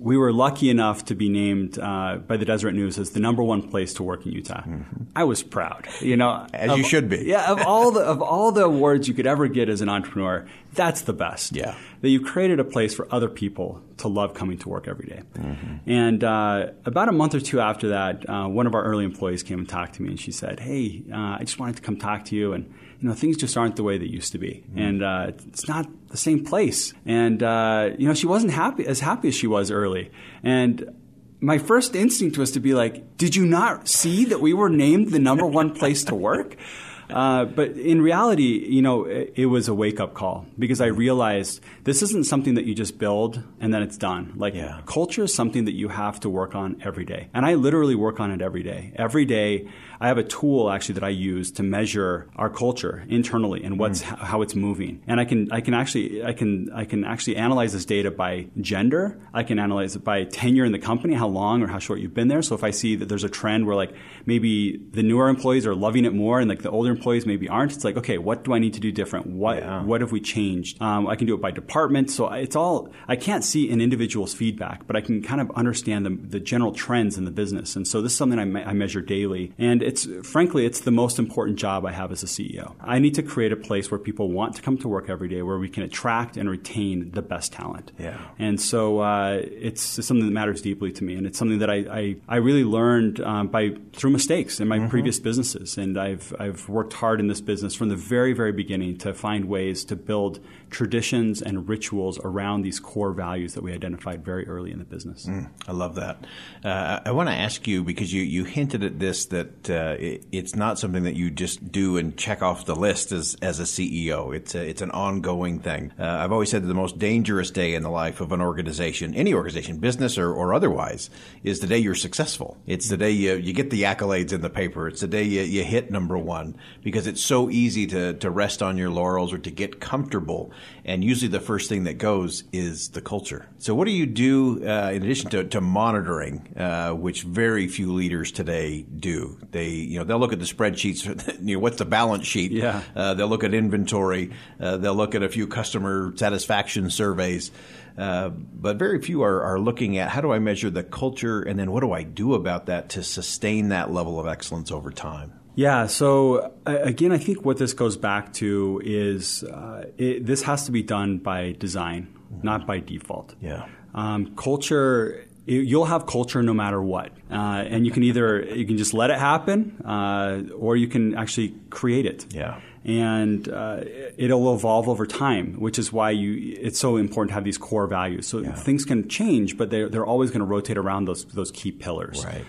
we 0.05 0.17
were 0.17 0.31
lucky 0.31 0.69
enough 0.69 1.05
to 1.05 1.15
be 1.15 1.29
named 1.29 1.79
uh, 1.79 2.17
by 2.17 2.38
the 2.38 2.45
Deseret 2.45 2.75
News 2.75 3.00
as 3.00 3.12
the 3.12 3.19
number 3.19 3.41
one 3.41 3.67
place 3.67 3.93
to 3.95 4.03
work 4.03 4.24
in 4.25 4.34
Utah. 4.34 4.62
Mm-hmm. 4.62 5.03
I 5.15 5.24
was 5.24 5.41
proud, 5.41 5.88
you 6.00 6.15
know, 6.15 6.45
as 6.53 6.69
of, 6.69 6.77
you 6.77 6.84
should 6.84 7.10
be. 7.10 7.24
Yeah, 7.25 7.51
of 7.51 7.62
all 7.62 7.91
the 7.91 8.01
of 8.01 8.22
all 8.22 8.51
the 8.51 8.65
awards 8.65 9.07
you 9.07 9.15
could 9.15 9.25
ever 9.25 9.48
get 9.48 9.67
as 9.67 9.81
an 9.81 9.89
entrepreneur, 9.89 10.45
that's 10.74 11.01
the 11.01 11.13
best. 11.13 11.55
Yeah, 11.55 11.75
that 12.01 12.10
you 12.10 12.22
created 12.22 12.60
a 12.60 12.63
place 12.63 12.93
for 12.93 13.07
other 13.12 13.29
people 13.29 13.81
to 13.98 14.07
love 14.07 14.36
coming 14.36 14.60
to 14.60 14.69
work 14.69 14.88
every 14.88 15.07
day. 15.07 15.24
Mm-hmm. 15.34 15.89
And 15.89 16.24
uh, 16.24 16.67
about 16.86 17.10
a 17.10 17.13
month 17.13 17.34
or 17.34 17.39
two 17.39 17.60
after 17.60 17.88
that, 17.89 18.29
uh, 18.29 18.48
one 18.48 18.67
of 18.67 18.75
our 18.75 18.84
early 18.84 19.05
employees 19.05 19.41
came 19.41 19.57
and 19.57 19.67
talked 19.67 19.95
to 19.95 20.03
me, 20.03 20.10
and 20.10 20.19
she 20.19 20.31
said, 20.31 20.60
"Hey, 20.60 21.03
uh, 21.12 21.38
I 21.39 21.39
just 21.41 21.57
wanted 21.57 21.77
to 21.77 21.81
come 21.81 21.98
talk 21.98 22.25
to 22.25 22.36
you 22.36 22.53
and." 22.53 22.72
You 23.06 23.12
know, 23.12 23.16
things 23.16 23.38
just 23.38 23.56
aren't 23.56 23.76
the 23.76 23.84
way 23.84 24.00
they 24.00 24.08
used 24.08 24.32
to 24.32 24.40
be, 24.40 24.64
mm. 24.74 24.82
and 24.82 25.04
uh, 25.04 25.28
it's 25.48 25.68
not 25.68 25.88
the 26.08 26.18
same 26.18 26.44
place. 26.44 26.92
And 27.06 27.44
uh, 27.44 27.92
you 28.00 28.08
know, 28.08 28.16
she 28.16 28.26
wasn't 28.26 28.52
happy 28.52 28.84
as 28.88 29.00
happy 29.00 29.28
as 29.28 29.36
she 29.36 29.46
was 29.46 29.70
early, 29.70 30.10
and 30.42 30.92
my 31.40 31.60
first 31.60 31.96
instinct 31.96 32.40
was 32.40 32.50
to 32.54 32.60
be 32.60 32.74
like, 32.74 33.16
"Did 33.18 33.36
you 33.36 33.46
not 33.46 33.88
see 33.88 34.26
that 34.26 34.42
we 34.42 34.56
were 34.56 34.70
named 34.70 35.12
the 35.12 35.20
number 35.20 35.46
one 35.46 35.76
place 35.76 36.04
to 36.06 36.16
work?" 36.16 36.56
Uh, 37.10 37.46
but 37.46 37.72
in 37.72 38.02
reality, 38.02 38.66
you 38.68 38.82
know, 38.82 39.06
it, 39.06 39.34
it 39.36 39.46
was 39.46 39.68
a 39.68 39.74
wake 39.74 40.00
up 40.00 40.14
call 40.14 40.46
because 40.58 40.82
I 40.82 40.88
realized 40.88 41.62
this 41.84 42.02
isn't 42.02 42.26
something 42.26 42.56
that 42.56 42.66
you 42.66 42.74
just 42.74 42.98
build 42.98 43.44
and 43.60 43.74
then 43.74 43.82
it's 43.82 43.98
done. 43.98 44.34
Like 44.36 44.56
yeah. 44.56 44.82
culture 44.86 45.24
is 45.24 45.34
something 45.34 45.66
that 45.66 45.74
you 45.74 45.90
have 45.90 46.20
to 46.22 46.30
work 46.30 46.56
on 46.56 46.82
every 46.84 47.06
day. 47.06 47.30
And 47.34 47.46
I 47.46 47.56
literally 47.56 47.96
work 47.96 48.20
on 48.20 48.32
it 48.32 48.42
every 48.42 48.64
day. 48.64 48.92
Every 48.96 49.26
day, 49.26 49.68
I 50.00 50.08
have 50.08 50.18
a 50.18 50.24
tool 50.24 50.70
actually 50.70 50.96
that 50.96 51.04
I 51.04 51.10
use 51.10 51.52
to 51.52 51.64
measure 51.64 52.28
our 52.36 52.50
culture 52.50 53.06
internally 53.08 53.64
and 53.64 53.80
what's 53.80 54.02
mm. 54.02 54.18
how 54.18 54.42
it's 54.42 54.56
moving. 54.56 55.02
And 55.08 55.20
I 55.20 55.26
can 55.26 55.52
I 55.52 55.62
can 55.62 55.74
actually 55.74 56.24
I 56.24 56.34
can 56.34 56.72
I 56.74 56.86
can 56.86 57.06
actually 57.06 57.38
analyze 57.38 57.74
this 57.74 57.86
data 57.86 58.12
by 58.12 58.48
gender. 58.60 59.18
I 59.34 59.44
can 59.44 59.60
analyze 59.60 59.96
it 59.96 60.04
by 60.04 60.24
tenure 60.26 60.66
in 60.66 60.72
the 60.72 60.80
company, 60.80 61.14
how 61.14 61.28
long 61.28 61.64
or 61.64 61.68
how 61.68 61.80
short 61.80 62.00
you've 62.00 62.14
been 62.14 62.28
there. 62.28 62.42
So 62.42 62.56
if 62.56 62.64
I 62.64 62.72
see 62.72 62.96
that 62.98 63.08
there's 63.08 63.24
a 63.24 63.30
trend 63.30 63.66
where 63.66 63.76
like 63.76 63.94
maybe 64.26 64.78
the 64.78 65.04
newer 65.04 65.30
employees 65.30 65.66
are 65.66 65.76
loving 65.76 66.06
it 66.06 66.14
more 66.14 66.40
and 66.40 66.50
like 66.50 66.62
the 66.62 66.72
older 66.72 66.95
employees 66.96 67.25
maybe 67.25 67.50
aren't. 67.50 67.74
It's 67.74 67.84
like, 67.84 67.98
okay, 67.98 68.18
what 68.18 68.44
do 68.44 68.54
I 68.54 68.60
need 68.60 68.74
to 68.74 68.80
do 68.80 68.92
different? 68.92 69.28
What 69.28 69.58
yeah. 69.58 69.84
what 69.84 70.02
have 70.02 70.12
we 70.12 70.22
changed? 70.22 70.82
Um, 70.82 71.08
I 71.08 71.16
can 71.16 71.28
do 71.28 71.36
it 71.36 71.42
by 71.42 71.52
department. 71.52 72.12
So 72.12 72.28
it's 72.30 72.56
all 72.56 72.90
I 73.08 73.16
can't 73.16 73.44
see 73.44 73.72
an 73.72 73.82
individual's 73.82 74.34
feedback, 74.34 74.88
but 74.88 74.96
I 74.96 75.02
can 75.02 75.22
kind 75.22 75.42
of 75.42 75.52
understand 75.52 76.06
the, 76.06 76.10
the 76.10 76.40
general 76.40 76.72
trends 76.72 77.18
in 77.18 77.25
the 77.25 77.32
business. 77.32 77.75
And 77.75 77.88
so 77.88 78.02
this 78.02 78.12
is 78.12 78.18
something 78.18 78.40
I, 78.40 78.46
me- 78.46 78.64
I 78.64 78.74
measure 78.74 79.02
daily. 79.02 79.54
And 79.58 79.82
it's 79.82 80.08
frankly, 80.24 80.66
it's 80.66 80.82
the 80.82 80.92
most 80.92 81.20
important 81.20 81.58
job 81.58 81.86
I 81.86 81.92
have 81.92 82.12
as 82.12 82.24
a 82.24 82.28
CEO. 82.28 82.75
I 82.82 83.00
need 83.00 83.16
to 83.16 83.24
create 83.24 83.52
a 83.52 83.58
place 83.58 83.92
where 83.92 84.00
people 84.00 84.32
want 84.32 84.56
to 84.56 84.62
come 84.62 84.78
to 84.80 84.88
work 84.88 85.10
every 85.10 85.28
day, 85.28 85.42
where 85.42 85.58
we 85.58 85.70
can 85.70 85.84
attract 85.84 86.38
and 86.38 86.50
retain 86.50 87.12
the 87.12 87.22
best 87.22 87.54
talent. 87.54 87.92
Yeah. 88.00 88.20
And 88.40 88.60
so 88.60 89.00
uh, 89.00 89.42
it's 89.44 89.82
something 89.82 90.25
that 90.25 90.32
matters 90.32 90.62
deeply 90.62 90.92
to 90.94 91.04
me, 91.04 91.16
and 91.16 91.25
it's 91.25 91.38
something 91.38 91.60
that 91.60 91.70
I 91.70 91.75
I, 91.75 92.16
I 92.28 92.36
really 92.38 92.64
learned 92.64 93.20
um, 93.22 93.48
by 93.48 93.75
through 93.94 94.12
mistakes 94.12 94.60
in 94.60 94.68
my 94.68 94.80
mm-hmm. 94.80 94.90
previous 94.90 95.20
businesses, 95.20 95.78
and 95.78 95.98
I've 95.98 96.34
I've 96.40 96.68
worked 96.70 96.85
hard 96.94 97.20
in 97.20 97.27
this 97.27 97.42
business 97.42 97.75
from 97.75 97.89
the 97.89 97.96
very 97.96 98.34
very 98.34 98.51
beginning 98.51 98.98
to 98.98 99.13
find 99.13 99.46
ways 99.46 99.84
to 99.86 99.96
build 99.96 100.39
traditions 100.70 101.42
and 101.42 101.70
rituals 101.70 102.20
around 102.20 102.62
these 102.62 102.80
core 102.82 103.13
values 103.13 103.54
that 103.54 103.63
we 103.63 103.72
identified 103.72 104.25
very 104.25 104.46
early 104.48 104.72
in 104.72 104.80
the 104.80 104.86
business. 104.86 105.25
Mm, 105.25 105.50
I 105.68 105.72
love 105.72 105.96
that. 105.96 106.25
Uh, 106.63 107.00
I 107.06 107.12
want 107.12 107.30
to 107.30 107.36
ask 107.36 107.65
you 107.65 107.84
because 107.84 108.12
you, 108.12 108.22
you 108.22 108.44
hinted 108.44 108.84
at 108.84 109.00
this 109.00 109.27
that 109.27 109.70
uh, 109.70 109.96
it, 109.98 110.25
it's 110.34 110.54
not 110.54 110.77
something 110.77 111.04
that 111.04 111.15
you 111.15 111.32
just 111.32 111.72
do 111.72 111.96
and 111.96 112.18
check 112.18 112.42
off 112.42 112.65
the 112.65 112.75
list 112.75 113.13
as, 113.13 113.38
as 113.42 113.60
a 113.60 113.63
CEO. 113.63 114.36
It's 114.36 114.54
a, 114.54 114.68
it's 114.68 114.82
an 114.82 114.92
ongoing 114.92 115.60
thing. 115.60 115.94
Uh, 115.98 116.04
I've 116.04 116.32
always 116.34 116.50
said 116.50 116.63
that 116.63 116.68
the 116.68 116.74
most 116.74 117.00
dangerous 117.00 117.51
day 117.51 117.74
in 117.74 117.84
the 117.84 117.89
life 117.89 118.20
of 118.20 118.32
an 118.32 118.42
organization, 118.42 119.13
any 119.15 119.34
organization, 119.34 119.77
business 119.77 120.18
or, 120.18 120.34
or 120.34 120.54
otherwise, 120.54 121.10
is 121.44 121.60
the 121.60 121.68
day 121.68 121.77
you're 121.77 121.96
successful. 121.96 122.58
It's 122.68 122.89
the 122.89 122.98
day 122.98 123.12
you, 123.12 123.36
you 123.36 123.54
get 123.54 123.70
the 123.70 123.84
accolades 123.84 124.34
in 124.34 124.42
the 124.42 124.50
paper. 124.50 124.88
It's 124.88 125.01
the 125.01 125.08
day 125.08 125.24
you, 125.24 125.42
you 125.42 125.63
hit 125.63 125.89
number 125.89 126.18
one 126.18 126.58
because 126.86 127.08
it's 127.08 127.22
so 127.22 127.50
easy 127.50 127.88
to, 127.88 128.13
to 128.13 128.30
rest 128.30 128.62
on 128.62 128.77
your 128.77 128.92
laurels 128.92 129.34
or 129.34 129.39
to 129.39 129.50
get 129.50 129.80
comfortable 129.80 130.51
and 130.86 131.04
usually 131.04 131.30
the 131.30 131.39
first 131.39 131.68
thing 131.68 131.86
that 131.86 131.98
goes 131.98 132.44
is 132.54 132.89
the 132.89 133.01
culture. 133.01 133.48
So, 133.58 133.74
what 133.74 133.86
do 133.86 133.92
you 133.92 134.06
do 134.06 134.63
uh, 134.63 134.92
in 134.94 135.01
addition 135.01 135.32
to, 135.32 135.44
to 135.46 135.62
monitoring, 135.62 136.56
uh, 136.56 136.92
which 136.92 137.24
very 137.24 137.68
few 137.68 137.92
leaders 137.92 138.32
today 138.32 138.84
do? 138.84 139.39
They, 139.50 139.70
you 139.70 139.98
know, 139.98 140.06
they'll 140.06 140.20
look 140.20 140.32
at 140.32 140.39
the 140.39 140.46
spreadsheets. 140.46 140.96
You 141.46 141.56
know, 141.56 141.60
what's 141.60 141.77
the 141.77 141.86
balance 141.86 142.25
sheet? 142.27 142.51
Yeah. 142.51 142.82
Uh, 142.96 143.15
they'll 143.15 143.27
look 143.27 143.44
at 143.44 143.54
inventory. 143.54 144.32
Uh, 144.60 144.77
they'll 144.77 144.96
look 144.96 145.15
at 145.15 145.24
a 145.24 145.30
few 145.30 145.48
customer 145.48 146.13
satisfaction 146.15 146.89
surveys. 146.92 147.51
Uh, 147.98 148.30
but 148.30 148.77
very 148.77 149.01
few 149.01 149.24
are, 149.24 149.42
are 149.42 149.60
looking 149.60 149.98
at 149.98 150.10
how 150.10 150.22
do 150.22 150.32
I 150.32 150.39
measure 150.39 150.70
the 150.70 150.84
culture 150.84 151.42
and 151.42 151.58
then 151.58 151.72
what 151.72 151.82
do 151.82 151.92
I 151.92 152.04
do 152.04 152.36
about 152.36 152.68
that 152.68 152.89
to 152.89 153.04
sustain 153.04 153.70
that 153.70 153.92
level 153.92 154.20
of 154.20 154.27
excellence 154.27 154.72
over 154.72 154.92
time? 154.92 155.34
Yeah. 155.56 155.88
So 155.88 156.54
again, 156.66 157.12
I 157.12 157.18
think 157.18 157.46
what 157.46 157.58
this 157.58 157.74
goes 157.74 157.98
back 157.98 158.34
to 158.34 158.82
is 158.84 159.44
uh, 159.44 159.86
it, 159.98 160.26
this 160.26 160.44
has 160.44 160.66
to 160.66 160.72
be 160.72 160.84
done 160.84 161.18
by 161.18 161.54
design, 161.54 162.14
mm-hmm. 162.32 162.46
not 162.46 162.68
by 162.68 162.80
default. 162.80 163.36
Yeah. 163.42 163.68
Um, 163.94 164.36
culture. 164.36 165.26
You'll 165.48 165.86
have 165.86 166.08
culture 166.08 166.42
no 166.42 166.56
matter 166.56 166.82
what, 166.82 167.12
uh, 167.30 167.36
and 167.36 167.86
you 167.86 167.92
can 167.92 168.02
either 168.02 168.42
you 168.56 168.66
can 168.66 168.78
just 168.78 168.96
let 168.96 169.12
it 169.12 169.20
happen, 169.20 169.80
uh, 169.86 170.42
or 170.58 170.76
you 170.76 170.88
can 170.88 171.16
actually 171.16 171.56
create 171.70 172.06
it. 172.06 172.34
Yeah 172.34 172.60
and 172.86 173.50
uh, 173.50 173.80
it'll 174.16 174.54
evolve 174.54 174.88
over 174.88 175.08
time, 175.08 175.60
which 175.60 175.80
is 175.80 175.92
why 175.92 176.12
you 176.12 176.56
it's 176.62 176.80
so 176.80 176.98
important 176.98 177.32
to 177.32 177.34
have 177.34 177.44
these 177.44 177.58
core 177.58 177.88
values. 177.88 178.28
So 178.28 178.40
yeah. 178.40 178.54
things 178.54 178.86
can 178.86 179.10
change, 179.10 179.58
but 179.58 179.72
they're, 179.72 179.90
they're 179.90 180.06
always 180.06 180.30
going 180.30 180.42
to 180.42 180.46
rotate 180.46 180.78
around 180.78 181.06
those 181.06 181.26
those 181.26 181.50
key 181.52 181.72
pillars. 181.72 182.24
Right. 182.24 182.46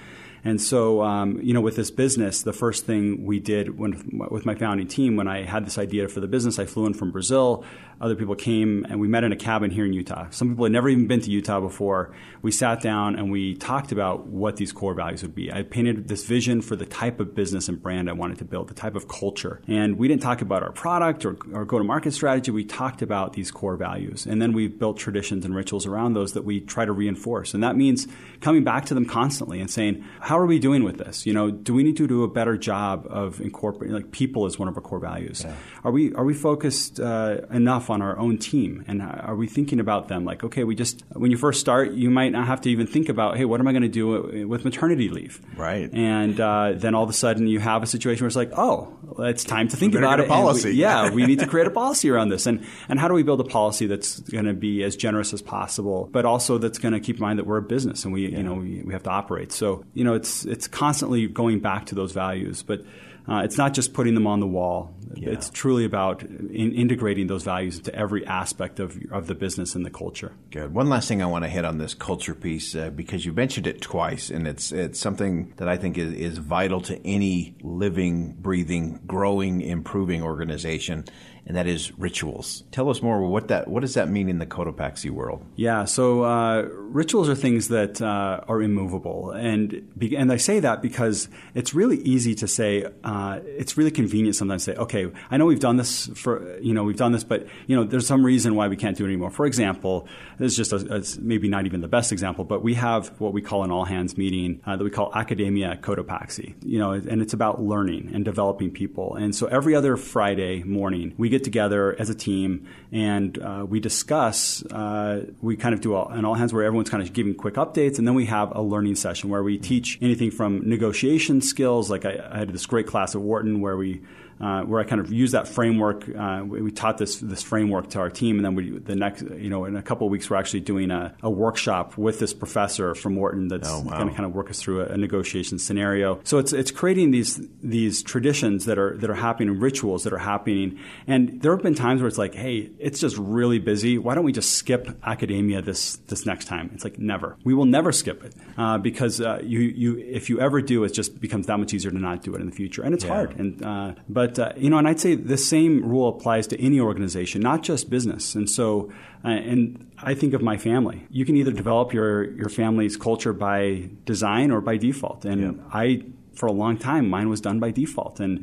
And 0.46 0.62
so, 0.62 1.02
um, 1.02 1.40
you 1.42 1.52
know, 1.52 1.60
with 1.60 1.74
this 1.74 1.90
business, 1.90 2.42
the 2.42 2.52
first 2.52 2.86
thing 2.86 3.24
we 3.24 3.40
did 3.40 3.76
when, 3.76 4.28
with 4.30 4.46
my 4.46 4.54
founding 4.54 4.86
team, 4.86 5.16
when 5.16 5.26
I 5.26 5.42
had 5.42 5.66
this 5.66 5.76
idea 5.76 6.06
for 6.06 6.20
the 6.20 6.28
business, 6.28 6.60
I 6.60 6.66
flew 6.66 6.86
in 6.86 6.94
from 6.94 7.10
Brazil. 7.10 7.64
Other 8.00 8.14
people 8.14 8.36
came 8.36 8.86
and 8.88 9.00
we 9.00 9.08
met 9.08 9.24
in 9.24 9.32
a 9.32 9.36
cabin 9.36 9.70
here 9.70 9.84
in 9.84 9.92
Utah. 9.92 10.28
Some 10.30 10.50
people 10.50 10.64
had 10.64 10.72
never 10.72 10.88
even 10.88 11.08
been 11.08 11.20
to 11.22 11.30
Utah 11.30 11.60
before. 11.60 12.14
We 12.42 12.52
sat 12.52 12.80
down 12.80 13.16
and 13.16 13.32
we 13.32 13.56
talked 13.56 13.90
about 13.90 14.26
what 14.26 14.56
these 14.56 14.72
core 14.72 14.94
values 14.94 15.22
would 15.22 15.34
be. 15.34 15.52
I 15.52 15.62
painted 15.62 16.06
this 16.06 16.24
vision 16.24 16.62
for 16.62 16.76
the 16.76 16.86
type 16.86 17.18
of 17.18 17.34
business 17.34 17.68
and 17.68 17.82
brand 17.82 18.08
I 18.08 18.12
wanted 18.12 18.38
to 18.38 18.44
build, 18.44 18.68
the 18.68 18.74
type 18.74 18.94
of 18.94 19.08
culture. 19.08 19.60
And 19.66 19.98
we 19.98 20.06
didn't 20.06 20.22
talk 20.22 20.42
about 20.42 20.62
our 20.62 20.72
product 20.72 21.24
or, 21.24 21.36
or 21.52 21.64
go 21.64 21.78
to 21.78 21.84
market 21.84 22.12
strategy. 22.12 22.52
We 22.52 22.64
talked 22.64 23.02
about 23.02 23.32
these 23.32 23.50
core 23.50 23.76
values. 23.76 24.26
And 24.26 24.40
then 24.40 24.52
we 24.52 24.68
built 24.68 24.96
traditions 24.96 25.44
and 25.44 25.56
rituals 25.56 25.86
around 25.86 26.14
those 26.14 26.34
that 26.34 26.44
we 26.44 26.60
try 26.60 26.84
to 26.84 26.92
reinforce. 26.92 27.52
And 27.52 27.64
that 27.64 27.76
means 27.76 28.06
coming 28.40 28.62
back 28.62 28.84
to 28.86 28.94
them 28.94 29.06
constantly 29.06 29.60
and 29.60 29.68
saying, 29.68 30.04
how 30.20 30.36
how 30.36 30.42
are 30.42 30.46
we 30.46 30.58
doing 30.58 30.84
with 30.84 30.98
this? 30.98 31.24
You 31.24 31.32
know, 31.32 31.50
do 31.50 31.72
we 31.72 31.82
need 31.82 31.96
to 31.96 32.06
do 32.06 32.22
a 32.22 32.28
better 32.28 32.58
job 32.58 33.06
of 33.08 33.40
incorporating 33.40 33.96
like 33.96 34.10
people 34.10 34.44
as 34.44 34.58
one 34.58 34.68
of 34.68 34.76
our 34.76 34.82
core 34.82 34.98
values? 34.98 35.44
Yeah. 35.44 35.54
Are 35.82 35.90
we 35.90 36.12
are 36.12 36.26
we 36.26 36.34
focused 36.34 37.00
uh, 37.00 37.38
enough 37.50 37.85
on 37.90 38.02
our 38.02 38.18
own 38.18 38.38
team, 38.38 38.84
and 38.86 39.02
are 39.02 39.36
we 39.36 39.46
thinking 39.46 39.80
about 39.80 40.08
them? 40.08 40.24
Like, 40.24 40.44
okay, 40.44 40.64
we 40.64 40.74
just 40.74 41.04
when 41.12 41.30
you 41.30 41.36
first 41.36 41.60
start, 41.60 41.92
you 41.92 42.10
might 42.10 42.32
not 42.32 42.46
have 42.46 42.60
to 42.62 42.70
even 42.70 42.86
think 42.86 43.08
about, 43.08 43.36
hey, 43.36 43.44
what 43.44 43.60
am 43.60 43.68
I 43.68 43.72
going 43.72 43.82
to 43.82 43.88
do 43.88 44.46
with 44.46 44.64
maternity 44.64 45.08
leave? 45.08 45.40
Right. 45.56 45.90
And 45.92 46.40
uh, 46.40 46.72
then 46.74 46.94
all 46.94 47.04
of 47.04 47.10
a 47.10 47.14
sudden, 47.14 47.46
you 47.46 47.60
have 47.60 47.82
a 47.82 47.86
situation 47.86 48.24
where 48.24 48.28
it's 48.28 48.36
like, 48.36 48.52
oh, 48.56 48.96
it's 49.20 49.44
time 49.44 49.68
to 49.68 49.76
think 49.76 49.94
about 49.94 50.20
it. 50.20 50.28
policy. 50.28 50.70
We, 50.70 50.76
yeah, 50.76 51.10
we 51.14 51.26
need 51.26 51.38
to 51.40 51.46
create 51.46 51.66
a 51.66 51.70
policy 51.70 52.10
around 52.10 52.28
this, 52.28 52.46
and 52.46 52.64
and 52.88 52.98
how 52.98 53.08
do 53.08 53.14
we 53.14 53.22
build 53.22 53.40
a 53.40 53.44
policy 53.44 53.86
that's 53.86 54.20
going 54.20 54.46
to 54.46 54.54
be 54.54 54.82
as 54.82 54.96
generous 54.96 55.32
as 55.32 55.42
possible, 55.42 56.08
but 56.12 56.24
also 56.24 56.58
that's 56.58 56.78
going 56.78 56.94
to 56.94 57.00
keep 57.00 57.16
in 57.16 57.22
mind 57.22 57.38
that 57.38 57.46
we're 57.46 57.58
a 57.58 57.62
business 57.62 58.04
and 58.04 58.12
we 58.12 58.28
yeah. 58.28 58.38
you 58.38 58.42
know 58.42 58.54
we, 58.54 58.82
we 58.82 58.92
have 58.92 59.02
to 59.04 59.10
operate. 59.10 59.52
So 59.52 59.84
you 59.94 60.04
know, 60.04 60.14
it's 60.14 60.44
it's 60.44 60.66
constantly 60.68 61.26
going 61.26 61.60
back 61.60 61.86
to 61.86 61.94
those 61.94 62.12
values, 62.12 62.62
but. 62.62 62.82
Uh, 63.28 63.42
it's 63.44 63.58
not 63.58 63.74
just 63.74 63.92
putting 63.92 64.14
them 64.14 64.26
on 64.26 64.40
the 64.40 64.46
wall. 64.46 64.94
Yeah. 65.14 65.30
It's 65.30 65.50
truly 65.50 65.84
about 65.84 66.22
in 66.22 66.72
integrating 66.72 67.26
those 67.26 67.42
values 67.42 67.78
into 67.78 67.94
every 67.94 68.26
aspect 68.26 68.80
of, 68.80 68.98
of 69.10 69.26
the 69.26 69.34
business 69.34 69.74
and 69.74 69.84
the 69.84 69.90
culture. 69.90 70.32
Good. 70.50 70.74
One 70.74 70.88
last 70.88 71.08
thing 71.08 71.22
I 71.22 71.26
want 71.26 71.44
to 71.44 71.48
hit 71.48 71.64
on 71.64 71.78
this 71.78 71.94
culture 71.94 72.34
piece 72.34 72.74
uh, 72.74 72.90
because 72.90 73.24
you 73.24 73.32
mentioned 73.32 73.66
it 73.66 73.80
twice, 73.80 74.30
and 74.30 74.46
it's 74.46 74.72
it's 74.72 75.00
something 75.00 75.52
that 75.56 75.68
I 75.68 75.76
think 75.76 75.96
is, 75.96 76.12
is 76.12 76.38
vital 76.38 76.80
to 76.82 77.06
any 77.06 77.56
living, 77.62 78.34
breathing, 78.34 79.00
growing, 79.06 79.60
improving 79.60 80.22
organization 80.22 81.04
and 81.46 81.56
that 81.56 81.66
is 81.66 81.96
rituals. 81.98 82.64
Tell 82.72 82.90
us 82.90 83.02
more. 83.02 83.20
What 83.22 83.48
that 83.48 83.68
what 83.68 83.80
does 83.80 83.94
that 83.94 84.08
mean 84.08 84.28
in 84.28 84.38
the 84.38 84.46
Cotopaxi 84.46 85.10
world? 85.10 85.44
Yeah, 85.54 85.84
so 85.84 86.24
uh, 86.24 86.62
rituals 86.72 87.28
are 87.28 87.36
things 87.36 87.68
that 87.68 88.02
uh, 88.02 88.40
are 88.48 88.60
immovable, 88.60 89.30
and 89.30 89.88
and 90.16 90.32
I 90.32 90.38
say 90.38 90.60
that 90.60 90.82
because 90.82 91.28
it's 91.54 91.72
really 91.72 91.98
easy 91.98 92.34
to 92.36 92.48
say. 92.48 92.84
Uh, 93.04 93.40
it's 93.44 93.76
really 93.76 93.92
convenient 93.92 94.34
sometimes 94.36 94.64
to 94.64 94.72
say, 94.72 94.78
okay, 94.78 95.06
I 95.30 95.36
know 95.36 95.46
we've 95.46 95.60
done 95.60 95.76
this 95.76 96.08
for 96.14 96.58
you 96.58 96.74
know 96.74 96.82
we've 96.82 96.96
done 96.96 97.12
this, 97.12 97.22
but 97.22 97.46
you 97.66 97.76
know 97.76 97.84
there's 97.84 98.06
some 98.06 98.26
reason 98.26 98.56
why 98.56 98.66
we 98.66 98.76
can't 98.76 98.96
do 98.96 99.04
it 99.04 99.08
anymore. 99.08 99.30
For 99.30 99.46
example, 99.46 100.08
this 100.38 100.58
is 100.58 100.68
just 100.68 100.72
a, 100.72 100.96
a, 100.96 101.02
maybe 101.20 101.48
not 101.48 101.66
even 101.66 101.80
the 101.80 101.88
best 101.88 102.10
example, 102.10 102.44
but 102.44 102.62
we 102.62 102.74
have 102.74 103.08
what 103.20 103.32
we 103.32 103.40
call 103.40 103.62
an 103.62 103.70
all 103.70 103.84
hands 103.84 104.18
meeting 104.18 104.60
uh, 104.66 104.76
that 104.76 104.82
we 104.82 104.90
call 104.90 105.12
Academia 105.14 105.78
Cotopaxi. 105.80 106.54
You 106.64 106.80
know, 106.80 106.90
and 106.90 107.22
it's 107.22 107.34
about 107.34 107.62
learning 107.62 108.10
and 108.12 108.24
developing 108.24 108.72
people, 108.72 109.14
and 109.14 109.34
so 109.34 109.46
every 109.46 109.76
other 109.76 109.96
Friday 109.96 110.64
morning 110.64 111.14
we 111.16 111.28
get 111.28 111.35
get 111.36 111.44
together 111.44 111.94
as 111.98 112.10
a 112.10 112.14
team 112.14 112.66
and 112.92 113.38
uh, 113.38 113.64
we 113.68 113.80
discuss. 113.80 114.64
Uh, 114.66 115.26
we 115.42 115.56
kind 115.56 115.74
of 115.74 115.80
do 115.80 115.96
an 115.96 116.24
all 116.24 116.34
hands 116.34 116.52
where 116.52 116.64
everyone's 116.64 116.90
kind 116.90 117.02
of 117.02 117.12
giving 117.12 117.34
quick 117.34 117.54
updates, 117.54 117.98
and 117.98 118.06
then 118.06 118.14
we 118.14 118.26
have 118.26 118.54
a 118.54 118.62
learning 118.62 118.94
session 118.94 119.30
where 119.30 119.42
we 119.42 119.58
teach 119.58 119.98
anything 120.00 120.30
from 120.30 120.68
negotiation 120.68 121.40
skills. 121.40 121.90
Like 121.90 122.04
I, 122.04 122.28
I 122.30 122.38
had 122.38 122.50
this 122.50 122.66
great 122.66 122.86
class 122.86 123.14
at 123.14 123.20
Wharton 123.20 123.60
where 123.60 123.76
we 123.76 124.02
uh, 124.40 124.62
where 124.62 124.80
I 124.80 124.84
kind 124.84 125.00
of 125.00 125.12
use 125.12 125.32
that 125.32 125.48
framework. 125.48 126.08
Uh, 126.08 126.42
we, 126.46 126.60
we, 126.60 126.70
taught 126.70 126.98
this 126.98 127.16
this 127.16 127.42
framework 127.42 127.90
to 127.90 128.00
our 128.00 128.10
team, 128.10 128.36
and 128.36 128.44
then 128.44 128.54
we 128.54 128.78
the 128.78 128.94
next 128.94 129.22
you 129.22 129.48
know 129.48 129.64
in 129.64 129.76
a 129.76 129.82
couple 129.82 130.06
of 130.06 130.10
weeks 130.10 130.28
we're 130.28 130.36
actually 130.36 130.60
doing 130.60 130.90
a, 130.90 131.14
a 131.22 131.30
workshop 131.30 131.96
with 131.96 132.18
this 132.18 132.34
professor 132.34 132.94
from 132.94 133.16
Wharton 133.16 133.48
that's 133.48 133.70
oh, 133.70 133.80
wow. 133.80 133.96
going 133.96 134.08
to 134.08 134.14
kind 134.14 134.26
of 134.26 134.34
work 134.34 134.50
us 134.50 134.60
through 134.60 134.82
a, 134.82 134.86
a, 134.86 134.96
negotiation 134.96 135.58
scenario. 135.58 136.20
So 136.24 136.38
it's 136.38 136.52
it's 136.52 136.70
creating 136.70 137.12
these 137.12 137.40
these 137.62 138.02
traditions 138.02 138.66
that 138.66 138.78
are 138.78 138.96
that 138.98 139.08
are 139.08 139.14
happening, 139.14 139.58
rituals 139.58 140.04
that 140.04 140.12
are 140.12 140.18
happening, 140.18 140.78
and 141.06 141.40
there 141.40 141.52
have 141.52 141.62
been 141.62 141.74
times 141.74 142.02
where 142.02 142.08
it's 142.08 142.18
like, 142.18 142.34
hey, 142.34 142.70
it's 142.78 143.00
just 143.00 143.16
really 143.16 143.58
busy. 143.58 143.96
Why 143.96 144.14
don't 144.14 144.24
we 144.24 144.32
just 144.32 144.54
skip 144.54 144.98
academia 145.02 145.62
this 145.62 145.96
this 146.08 146.26
next 146.26 146.44
time? 146.44 146.70
It's 146.74 146.84
like 146.84 146.98
never. 146.98 147.36
We 147.44 147.54
will 147.54 147.64
never 147.64 147.90
skip 147.90 148.22
it 148.22 148.34
uh, 148.58 148.76
because 148.78 149.20
uh, 149.20 149.40
you 149.42 149.60
you 149.60 149.96
if 149.98 150.28
you 150.28 150.40
ever 150.40 150.60
do, 150.60 150.84
it 150.84 150.92
just 150.92 151.20
becomes 151.20 151.46
that 151.46 151.58
much 151.58 151.72
easier 151.72 151.90
to 151.90 151.98
not 151.98 152.22
do 152.22 152.34
it 152.34 152.40
in 152.40 152.46
the 152.46 152.54
future, 152.54 152.82
and 152.82 152.94
it's 152.94 153.04
yeah. 153.04 153.14
hard. 153.14 153.38
And 153.38 153.64
uh, 153.64 153.94
but 154.08 154.25
but 154.26 154.38
uh, 154.38 154.52
you 154.56 154.70
know, 154.70 154.78
and 154.78 154.88
I'd 154.88 155.00
say 155.00 155.14
the 155.14 155.36
same 155.36 155.84
rule 155.84 156.08
applies 156.08 156.46
to 156.48 156.60
any 156.60 156.80
organization, 156.80 157.40
not 157.40 157.62
just 157.62 157.88
business. 157.90 158.34
And 158.34 158.48
so, 158.50 158.92
uh, 159.24 159.28
and 159.28 159.90
I 159.98 160.14
think 160.14 160.34
of 160.34 160.42
my 160.42 160.56
family. 160.56 161.06
You 161.10 161.24
can 161.24 161.36
either 161.36 161.52
develop 161.52 161.92
your 161.92 162.32
your 162.32 162.48
family's 162.48 162.96
culture 162.96 163.32
by 163.32 163.90
design 164.04 164.50
or 164.50 164.60
by 164.60 164.76
default. 164.76 165.24
And 165.24 165.40
yeah. 165.40 165.64
I, 165.72 166.02
for 166.36 166.46
a 166.46 166.52
long 166.52 166.76
time, 166.76 167.08
mine 167.08 167.28
was 167.28 167.40
done 167.40 167.58
by 167.58 167.70
default. 167.70 168.20
And 168.20 168.42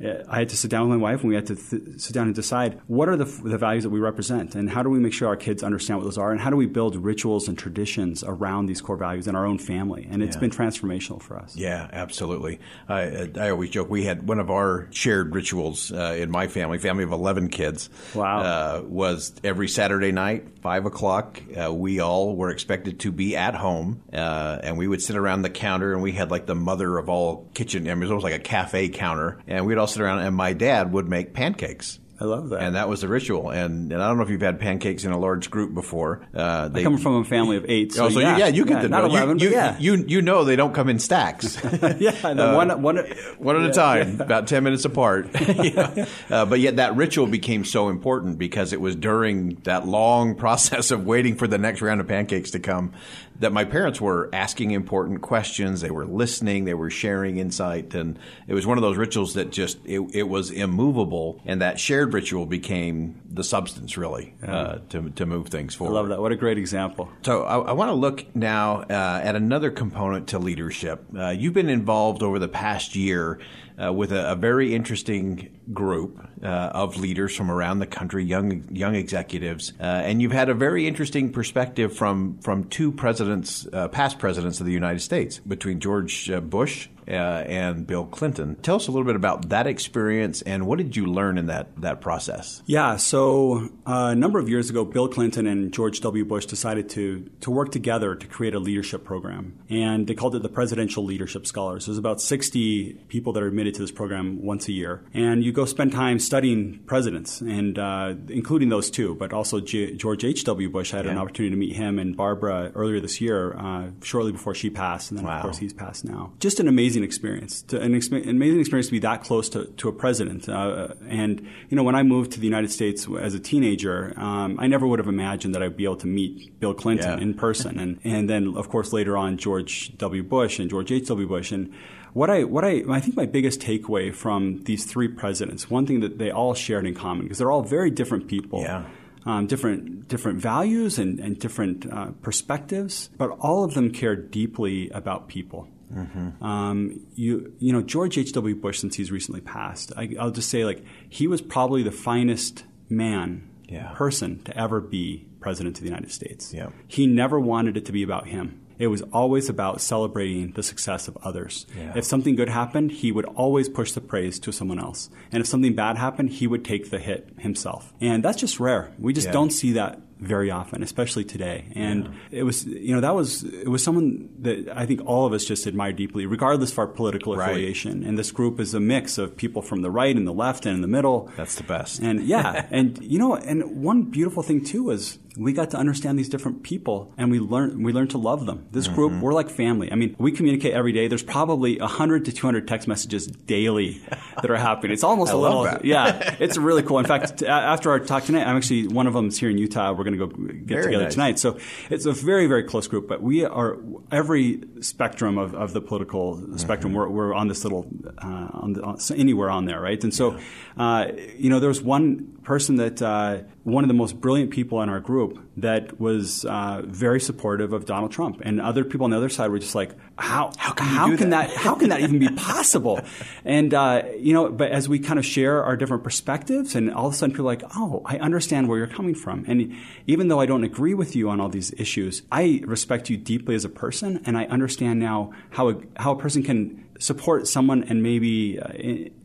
yeah. 0.00 0.22
I 0.28 0.40
had 0.40 0.48
to 0.48 0.56
sit 0.56 0.70
down 0.70 0.88
with 0.88 0.98
my 0.98 1.02
wife 1.02 1.20
and 1.20 1.28
we 1.28 1.34
had 1.34 1.46
to 1.46 1.56
th- 1.56 2.00
sit 2.00 2.12
down 2.12 2.26
and 2.26 2.34
decide 2.34 2.80
what 2.86 3.08
are 3.08 3.16
the, 3.16 3.26
f- 3.26 3.42
the 3.42 3.58
values 3.58 3.84
that 3.84 3.90
we 3.90 4.00
represent 4.00 4.54
and 4.54 4.68
how 4.70 4.82
do 4.82 4.90
we 4.90 4.98
make 4.98 5.12
sure 5.12 5.28
our 5.28 5.36
kids 5.36 5.62
understand 5.62 5.98
what 5.98 6.04
those 6.04 6.18
are 6.18 6.32
and 6.32 6.40
how 6.40 6.50
do 6.50 6.56
we 6.56 6.66
build 6.66 6.96
rituals 6.96 7.48
and 7.48 7.58
traditions 7.58 8.24
around 8.26 8.66
these 8.66 8.80
core 8.80 8.96
values 8.96 9.28
in 9.28 9.36
our 9.36 9.46
own 9.46 9.58
family. 9.58 10.08
And 10.10 10.22
it's 10.22 10.36
yeah. 10.36 10.40
been 10.40 10.50
transformational 10.50 11.22
for 11.22 11.38
us. 11.38 11.56
Yeah, 11.56 11.88
absolutely. 11.92 12.60
I, 12.88 13.30
I 13.38 13.50
always 13.50 13.70
joke 13.70 13.88
we 13.88 14.04
had 14.04 14.26
one 14.26 14.40
of 14.40 14.50
our 14.50 14.88
shared 14.90 15.34
rituals 15.34 15.92
uh, 15.92 16.16
in 16.18 16.30
my 16.30 16.48
family, 16.48 16.78
family 16.78 17.04
of 17.04 17.12
11 17.12 17.48
kids, 17.50 17.90
wow. 18.14 18.40
Uh, 18.40 18.82
was 18.84 19.32
every 19.44 19.68
Saturday 19.68 20.12
night, 20.12 20.58
5 20.60 20.86
o'clock, 20.86 21.40
uh, 21.56 21.72
we 21.72 22.00
all 22.00 22.34
were 22.36 22.50
expected 22.50 23.00
to 23.00 23.12
be 23.12 23.36
at 23.36 23.54
home 23.54 24.02
uh, 24.12 24.58
and 24.62 24.76
we 24.78 24.88
would 24.88 25.02
sit 25.02 25.16
around 25.16 25.42
the 25.42 25.50
counter 25.50 25.92
and 25.92 26.02
we 26.02 26.12
had 26.12 26.30
like 26.30 26.46
the 26.46 26.54
mother 26.54 26.98
of 26.98 27.08
all 27.08 27.33
kitchen, 27.54 27.88
I 27.88 27.94
mean, 27.94 28.02
it 28.02 28.06
was 28.06 28.10
almost 28.10 28.24
like 28.24 28.34
a 28.34 28.38
cafe 28.38 28.88
counter. 28.88 29.40
And 29.46 29.66
we'd 29.66 29.78
all 29.78 29.86
sit 29.86 30.02
around, 30.02 30.20
and 30.20 30.34
my 30.34 30.52
dad 30.52 30.92
would 30.92 31.08
make 31.08 31.34
pancakes. 31.34 31.98
I 32.20 32.24
love 32.24 32.50
that. 32.50 32.62
And 32.62 32.76
that 32.76 32.88
was 32.88 33.00
the 33.00 33.08
ritual. 33.08 33.50
And, 33.50 33.92
and 33.92 34.00
I 34.00 34.06
don't 34.06 34.16
know 34.16 34.22
if 34.22 34.30
you've 34.30 34.40
had 34.40 34.60
pancakes 34.60 35.04
in 35.04 35.10
a 35.10 35.18
large 35.18 35.50
group 35.50 35.74
before. 35.74 36.24
Uh, 36.32 36.68
they, 36.68 36.80
I 36.80 36.84
come 36.84 36.96
from 36.96 37.16
a 37.16 37.24
family 37.24 37.56
of 37.56 37.64
eight. 37.68 37.92
So, 37.92 38.06
oh, 38.06 38.08
so 38.08 38.20
yeah, 38.20 38.36
yeah, 38.36 38.46
you 38.46 38.64
get 38.64 38.76
yeah, 38.76 38.82
to 38.82 38.88
know. 38.88 39.04
11, 39.06 39.38
you, 39.40 39.48
you, 39.48 39.52
yeah. 39.52 39.76
you, 39.78 39.94
you, 40.06 40.22
know 40.22 40.44
they 40.44 40.54
don't 40.54 40.72
come 40.72 40.88
in 40.88 41.00
stacks. 41.00 41.58
yeah, 41.98 42.12
uh, 42.22 42.54
one, 42.54 42.82
one, 42.82 42.98
one 43.38 43.56
at 43.56 43.68
a 43.68 43.72
time, 43.72 44.20
about 44.20 44.46
10 44.46 44.62
minutes 44.62 44.84
apart. 44.84 45.28
uh, 46.30 46.46
but 46.46 46.60
yet 46.60 46.76
that 46.76 46.94
ritual 46.94 47.26
became 47.26 47.64
so 47.64 47.88
important 47.88 48.38
because 48.38 48.72
it 48.72 48.80
was 48.80 48.94
during 48.94 49.56
that 49.64 49.86
long 49.86 50.36
process 50.36 50.92
of 50.92 51.04
waiting 51.04 51.34
for 51.34 51.48
the 51.48 51.58
next 51.58 51.82
round 51.82 52.00
of 52.00 52.06
pancakes 52.06 52.52
to 52.52 52.60
come 52.60 52.92
that 53.40 53.52
my 53.52 53.64
parents 53.64 54.00
were 54.00 54.30
asking 54.32 54.70
important 54.70 55.20
questions. 55.20 55.80
They 55.80 55.90
were 55.90 56.06
listening. 56.06 56.64
They 56.64 56.74
were 56.74 56.90
sharing 56.90 57.38
insight. 57.38 57.94
And 57.94 58.18
it 58.46 58.54
was 58.54 58.66
one 58.66 58.78
of 58.78 58.82
those 58.82 58.96
rituals 58.96 59.34
that 59.34 59.50
just, 59.50 59.78
it, 59.84 60.00
it 60.12 60.22
was 60.24 60.50
immovable. 60.50 61.40
And 61.44 61.60
that 61.60 61.80
shared 61.80 62.03
ritual 62.12 62.46
became 62.46 63.20
the 63.30 63.44
substance, 63.44 63.96
really, 63.96 64.34
uh, 64.46 64.78
to, 64.90 65.10
to 65.10 65.26
move 65.26 65.48
things 65.48 65.74
forward. 65.74 65.92
I 65.92 65.94
love 65.94 66.08
that. 66.08 66.20
What 66.20 66.32
a 66.32 66.36
great 66.36 66.58
example. 66.58 67.08
So 67.24 67.44
I, 67.44 67.58
I 67.58 67.72
want 67.72 67.88
to 67.90 67.94
look 67.94 68.34
now 68.36 68.80
uh, 68.82 69.20
at 69.22 69.36
another 69.36 69.70
component 69.70 70.28
to 70.28 70.38
leadership. 70.38 71.04
Uh, 71.16 71.30
you've 71.30 71.54
been 71.54 71.68
involved 71.68 72.22
over 72.22 72.38
the 72.38 72.48
past 72.48 72.94
year 72.94 73.40
uh, 73.82 73.92
with 73.92 74.12
a, 74.12 74.32
a, 74.32 74.36
very 74.36 74.74
interesting 74.74 75.58
group 75.72 76.18
uh, 76.42 76.46
of 76.46 76.96
leaders 76.96 77.34
from 77.34 77.50
around 77.50 77.80
the 77.80 77.86
country, 77.86 78.24
young 78.24 78.64
young 78.70 78.94
executives, 78.94 79.72
uh, 79.80 79.82
and 79.82 80.22
you've 80.22 80.32
had 80.32 80.48
a 80.48 80.54
very 80.54 80.86
interesting 80.86 81.32
perspective 81.32 81.96
from 81.96 82.38
from 82.38 82.64
two 82.64 82.92
presidents, 82.92 83.66
uh, 83.72 83.88
past 83.88 84.18
presidents 84.18 84.60
of 84.60 84.66
the 84.66 84.72
United 84.72 85.00
States, 85.00 85.38
between 85.38 85.80
George 85.80 86.30
uh, 86.30 86.40
Bush 86.40 86.88
uh, 87.08 87.10
and 87.10 87.86
Bill 87.86 88.06
Clinton. 88.06 88.56
Tell 88.56 88.76
us 88.76 88.88
a 88.88 88.90
little 88.90 89.06
bit 89.06 89.16
about 89.16 89.48
that 89.50 89.66
experience 89.66 90.42
and 90.42 90.66
what 90.66 90.78
did 90.78 90.96
you 90.96 91.06
learn 91.06 91.38
in 91.38 91.46
that 91.46 91.68
that 91.80 92.00
process? 92.00 92.62
Yeah, 92.66 92.96
so 92.96 93.68
uh, 93.86 94.10
a 94.12 94.14
number 94.14 94.38
of 94.38 94.48
years 94.48 94.70
ago, 94.70 94.84
Bill 94.84 95.08
Clinton 95.08 95.46
and 95.46 95.72
George 95.72 96.00
W. 96.00 96.24
Bush 96.24 96.46
decided 96.46 96.88
to 96.90 97.30
to 97.40 97.50
work 97.50 97.72
together 97.72 98.14
to 98.14 98.26
create 98.26 98.54
a 98.54 98.58
leadership 98.58 99.04
program, 99.04 99.58
and 99.68 100.06
they 100.06 100.14
called 100.14 100.34
it 100.34 100.42
the 100.42 100.48
Presidential 100.48 101.04
Leadership 101.04 101.46
Scholars. 101.46 101.86
There's 101.86 101.98
about 101.98 102.20
60 102.20 102.94
people 103.08 103.32
that 103.32 103.42
are 103.42 103.48
admitted 103.48 103.74
to 103.74 103.82
this 103.82 103.90
program 103.90 104.42
once 104.42 104.68
a 104.68 104.72
year, 104.72 105.04
and 105.12 105.44
you 105.44 105.52
go 105.52 105.64
spend 105.64 105.92
time 105.92 106.18
studying 106.18 106.78
presidents, 106.86 107.40
and 107.40 107.78
uh, 107.78 108.14
including 108.28 108.68
those 108.68 108.90
two, 108.90 109.14
but 109.14 109.32
also 109.32 109.60
G- 109.60 109.94
George 109.96 110.24
H. 110.24 110.44
W. 110.44 110.70
Bush. 110.70 110.92
I 110.94 110.98
had 110.98 111.06
yeah. 111.06 111.12
an 111.12 111.18
opportunity 111.18 111.50
to 111.54 111.58
meet 111.58 111.76
him 111.76 111.98
and 111.98 112.16
Barbara 112.16 112.72
earlier 112.74 113.00
this 113.00 113.20
year, 113.20 113.56
uh, 113.56 113.88
shortly 114.02 114.32
before 114.32 114.54
she 114.54 114.70
passed, 114.70 115.10
and 115.10 115.18
then 115.18 115.26
wow. 115.26 115.36
of 115.36 115.42
course 115.42 115.58
he's 115.58 115.72
passed 115.72 116.04
now. 116.04 116.32
Just 116.38 116.60
an 116.60 116.68
amazing 116.68 116.93
amazing 116.94 117.04
experience, 117.04 117.62
to, 117.62 117.80
an 117.80 117.92
exp- 117.92 118.28
amazing 118.28 118.60
experience 118.60 118.86
to 118.86 118.92
be 118.92 118.98
that 119.00 119.22
close 119.22 119.48
to, 119.48 119.66
to 119.76 119.88
a 119.88 119.92
president. 119.92 120.48
Uh, 120.48 120.88
and 121.08 121.40
you 121.68 121.76
know, 121.76 121.82
when 121.82 121.94
I 121.94 122.02
moved 122.02 122.32
to 122.32 122.40
the 122.40 122.46
United 122.46 122.70
States 122.70 123.08
as 123.20 123.34
a 123.34 123.40
teenager, 123.40 124.14
um, 124.16 124.58
I 124.60 124.66
never 124.66 124.86
would 124.86 124.98
have 124.98 125.08
imagined 125.08 125.54
that 125.54 125.62
I'd 125.62 125.76
be 125.76 125.84
able 125.84 125.96
to 125.96 126.06
meet 126.06 126.60
Bill 126.60 126.74
Clinton 126.74 127.18
yeah. 127.18 127.22
in 127.22 127.34
person, 127.34 127.78
and 127.78 127.98
and 128.04 128.30
then 128.30 128.56
of 128.56 128.68
course 128.68 128.92
later 128.92 129.16
on 129.16 129.36
George 129.36 129.96
W. 129.98 130.22
Bush 130.22 130.58
and 130.58 130.70
George 130.70 130.92
H. 130.92 131.08
W. 131.08 131.26
Bush 131.26 131.52
and 131.52 131.72
what 132.12 132.30
I 132.30 132.44
what 132.44 132.64
I 132.64 132.82
I 132.88 133.00
think 133.00 133.16
my 133.16 133.26
biggest 133.26 133.60
takeaway 133.60 134.14
from 134.14 134.62
these 134.64 134.84
three 134.84 135.08
presidents, 135.08 135.68
one 135.68 135.86
thing 135.86 136.00
that 136.00 136.18
they 136.18 136.30
all 136.30 136.54
shared 136.54 136.86
in 136.86 136.94
common 136.94 137.24
because 137.24 137.38
they're 137.38 137.52
all 137.52 137.62
very 137.62 137.90
different 137.90 138.28
people. 138.28 138.62
Yeah. 138.62 138.84
Um, 139.26 139.46
different 139.46 140.06
different 140.06 140.38
values 140.38 140.98
and, 140.98 141.18
and 141.18 141.38
different 141.38 141.90
uh, 141.90 142.10
perspectives, 142.20 143.08
but 143.16 143.30
all 143.40 143.64
of 143.64 143.72
them 143.72 143.90
care 143.90 144.14
deeply 144.16 144.90
about 144.90 145.28
people. 145.28 145.66
Mm-hmm. 145.94 146.44
Um, 146.44 147.00
you 147.14 147.52
you 147.58 147.72
know 147.72 147.82
George 147.82 148.18
H. 148.18 148.32
W. 148.32 148.54
Bush, 148.54 148.78
since 148.80 148.96
he's 148.96 149.10
recently 149.12 149.40
passed, 149.40 149.92
I, 149.96 150.06
will 150.18 150.30
just 150.30 150.48
say 150.50 150.64
like 150.64 150.84
he 151.08 151.26
was 151.28 151.40
probably 151.40 151.82
the 151.82 151.92
finest 151.92 152.64
man 152.88 153.48
yeah. 153.68 153.92
person 153.94 154.42
to 154.44 154.56
ever 154.56 154.80
be 154.80 155.26
president 155.40 155.76
of 155.78 155.82
the 155.82 155.88
United 155.88 156.10
States. 156.10 156.52
Yeah. 156.52 156.70
He 156.88 157.06
never 157.06 157.38
wanted 157.38 157.76
it 157.76 157.84
to 157.86 157.92
be 157.92 158.02
about 158.02 158.26
him. 158.26 158.60
it 158.78 158.88
was 158.88 159.02
always 159.12 159.48
about 159.48 159.80
celebrating 159.80 160.50
the 160.52 160.62
success 160.62 161.06
of 161.06 161.16
others. 161.22 161.64
Yeah. 161.78 161.92
If 161.94 162.04
something 162.04 162.34
good 162.34 162.48
happened, 162.48 162.90
he 162.90 163.12
would 163.12 163.24
always 163.26 163.68
push 163.68 163.92
the 163.92 164.00
praise 164.00 164.40
to 164.40 164.50
someone 164.52 164.80
else. 164.80 165.10
And 165.30 165.40
if 165.40 165.46
something 165.46 165.74
bad 165.76 165.96
happened, 165.96 166.30
he 166.30 166.46
would 166.48 166.64
take 166.64 166.90
the 166.90 166.98
hit 166.98 167.28
himself. 167.38 167.92
And 168.00 168.24
that's 168.24 168.38
just 168.40 168.58
rare. 168.58 168.92
We 168.98 169.12
just 169.12 169.28
Yeah. 169.28 169.32
don't 169.32 169.50
see 169.50 169.72
that 169.74 170.00
very 170.20 170.50
often, 170.50 170.82
especially 170.82 171.24
today. 171.24 171.64
And 171.74 172.14
it 172.30 172.42
was, 172.44 172.64
you 172.66 172.94
know, 172.94 173.00
that 173.00 173.14
was 173.14 173.42
it 173.44 173.68
was 173.68 173.82
someone 173.82 174.28
that 174.40 174.68
I 174.74 174.86
think 174.86 175.00
all 175.06 175.26
of 175.26 175.32
us 175.32 175.44
just 175.44 175.66
admire 175.66 175.92
deeply, 175.92 176.26
regardless 176.26 176.72
of 176.72 176.78
our 176.78 176.86
political 176.86 177.36
Right. 177.36 177.50
affiliation. 177.50 178.04
And 178.04 178.18
this 178.18 178.30
group 178.32 178.60
is 178.60 178.74
a 178.74 178.80
mix 178.80 179.18
of 179.18 179.36
people 179.36 179.62
from 179.62 179.82
the 179.82 179.90
right 179.90 180.14
and 180.16 180.26
the 180.26 180.32
left 180.32 180.66
and 180.66 180.74
in 180.76 180.80
the 180.82 180.88
middle. 180.88 181.30
That's 181.36 181.56
the 181.56 181.62
best. 181.64 182.00
And 182.00 182.22
yeah, 182.22 182.66
and 182.70 182.98
you 183.02 183.18
know, 183.18 183.34
and 183.36 183.82
one 183.82 184.02
beautiful 184.04 184.42
thing 184.42 184.64
too 184.64 184.90
is 184.90 185.18
we 185.36 185.52
got 185.52 185.70
to 185.72 185.76
understand 185.76 186.16
these 186.16 186.28
different 186.28 186.62
people 186.62 187.12
and 187.18 187.28
we 187.28 187.40
learn 187.40 187.82
we 187.82 187.92
learn 187.92 188.06
to 188.08 188.18
love 188.18 188.46
them. 188.46 188.66
This 188.70 188.86
group, 188.88 189.10
Mm-hmm. 189.12 189.20
we're 189.20 189.34
like 189.34 189.50
family. 189.50 189.90
I 189.90 189.96
mean, 189.96 190.14
we 190.18 190.30
communicate 190.32 190.72
every 190.74 190.92
day. 190.92 191.08
There's 191.08 191.24
probably 191.24 191.78
100 191.80 192.24
to 192.26 192.32
200 192.32 192.68
text 192.68 192.86
messages 192.88 193.26
daily 193.26 194.00
that 194.40 194.48
are 194.50 194.56
happening. 194.56 194.92
It's 194.92 195.02
almost 195.02 195.32
I 195.32 195.34
a 195.34 195.38
little 195.38 195.64
that. 195.64 195.84
yeah, 195.84 196.36
it's 196.38 196.56
really 196.56 196.82
cool. 196.84 196.98
In 197.00 197.04
fact, 197.04 197.42
after 197.42 197.90
our 197.90 197.98
talk 197.98 198.24
tonight, 198.24 198.46
I'm 198.46 198.56
actually 198.56 198.86
one 198.86 199.06
of 199.08 199.12
them 199.14 199.26
is 199.28 199.36
here 199.38 199.50
in 199.50 199.58
Utah. 199.58 199.92
We're 199.92 200.03
going 200.04 200.18
to 200.18 200.26
go 200.26 200.26
get 200.26 200.66
Very 200.66 200.82
together 200.84 201.04
nice. 201.04 201.12
tonight. 201.14 201.38
So 201.38 201.58
it's 201.90 202.06
a 202.06 202.12
very 202.12 202.46
very 202.46 202.62
close 202.62 202.86
group, 202.88 203.08
but 203.08 203.22
we 203.22 203.44
are 203.44 203.78
every 204.12 204.62
spectrum 204.80 205.38
of, 205.38 205.54
of 205.54 205.72
the 205.72 205.80
political 205.80 206.58
spectrum. 206.58 206.92
Mm-hmm. 206.92 206.98
We're, 207.14 207.28
we're 207.28 207.34
on 207.34 207.48
this 207.48 207.64
little 207.64 207.86
uh, 208.18 208.48
on, 208.52 208.72
the, 208.74 208.82
on 208.82 208.98
anywhere 209.16 209.50
on 209.50 209.64
there, 209.64 209.80
right? 209.80 210.02
And 210.02 210.14
so, 210.14 210.38
uh, 210.76 211.06
you 211.36 211.50
know, 211.50 211.60
there 211.60 211.68
was 211.68 211.82
one 211.82 212.38
person 212.42 212.76
that 212.76 213.02
uh, 213.02 213.42
one 213.64 213.82
of 213.82 213.88
the 213.88 213.94
most 213.94 214.20
brilliant 214.20 214.50
people 214.50 214.82
in 214.82 214.90
our 214.90 215.00
group 215.00 215.38
that 215.56 215.98
was 215.98 216.44
uh, 216.44 216.82
very 216.84 217.18
supportive 217.18 217.72
of 217.72 217.86
Donald 217.86 218.12
Trump, 218.12 218.42
and 218.44 218.60
other 218.60 218.84
people 218.84 219.04
on 219.04 219.10
the 219.10 219.16
other 219.16 219.30
side 219.30 219.50
were 219.50 219.58
just 219.58 219.74
like, 219.74 219.92
how 220.16 220.52
how 220.58 220.72
can 220.72 221.10
you 221.10 221.16
do 221.16 221.24
that? 221.24 221.48
that? 221.48 221.56
how 221.56 221.74
can 221.74 221.88
that 221.88 222.00
even 222.00 222.18
be 222.18 222.28
possible? 222.28 223.00
And 223.46 223.74
uh, 223.74 224.04
you 224.18 224.32
know, 224.32 224.50
but 224.50 224.70
as 224.70 224.88
we 224.88 224.98
kind 224.98 225.18
of 225.18 225.26
share 225.26 225.62
our 225.62 225.76
different 225.76 226.02
perspectives, 226.02 226.74
and 226.74 226.92
all 226.92 227.08
of 227.08 227.14
a 227.14 227.16
sudden 227.16 227.32
people 227.32 227.46
are 227.46 227.54
like, 227.54 227.62
oh, 227.76 228.02
I 228.04 228.18
understand 228.18 228.68
where 228.68 228.78
you're 228.78 228.86
coming 228.86 229.14
from. 229.14 229.44
And 229.46 229.74
even 230.06 230.28
though 230.28 230.40
I 230.40 230.46
don't 230.46 230.64
agree 230.64 230.94
with 230.94 231.14
you 231.14 231.28
on 231.28 231.40
all 231.40 231.48
these 231.48 231.72
issues, 231.76 232.22
I 232.32 232.62
respect 232.64 233.10
you 233.10 233.16
deeply 233.16 233.54
as 233.54 233.64
a 233.64 233.68
person, 233.68 234.22
and 234.24 234.36
I 234.36 234.44
understand 234.46 234.98
now 235.00 235.32
how 235.50 235.70
a, 235.70 235.76
how 235.96 236.12
a 236.12 236.18
person 236.18 236.42
can 236.42 236.83
support 237.00 237.48
someone 237.48 237.84
and 237.84 238.02
maybe 238.02 238.58
uh, 238.60 238.68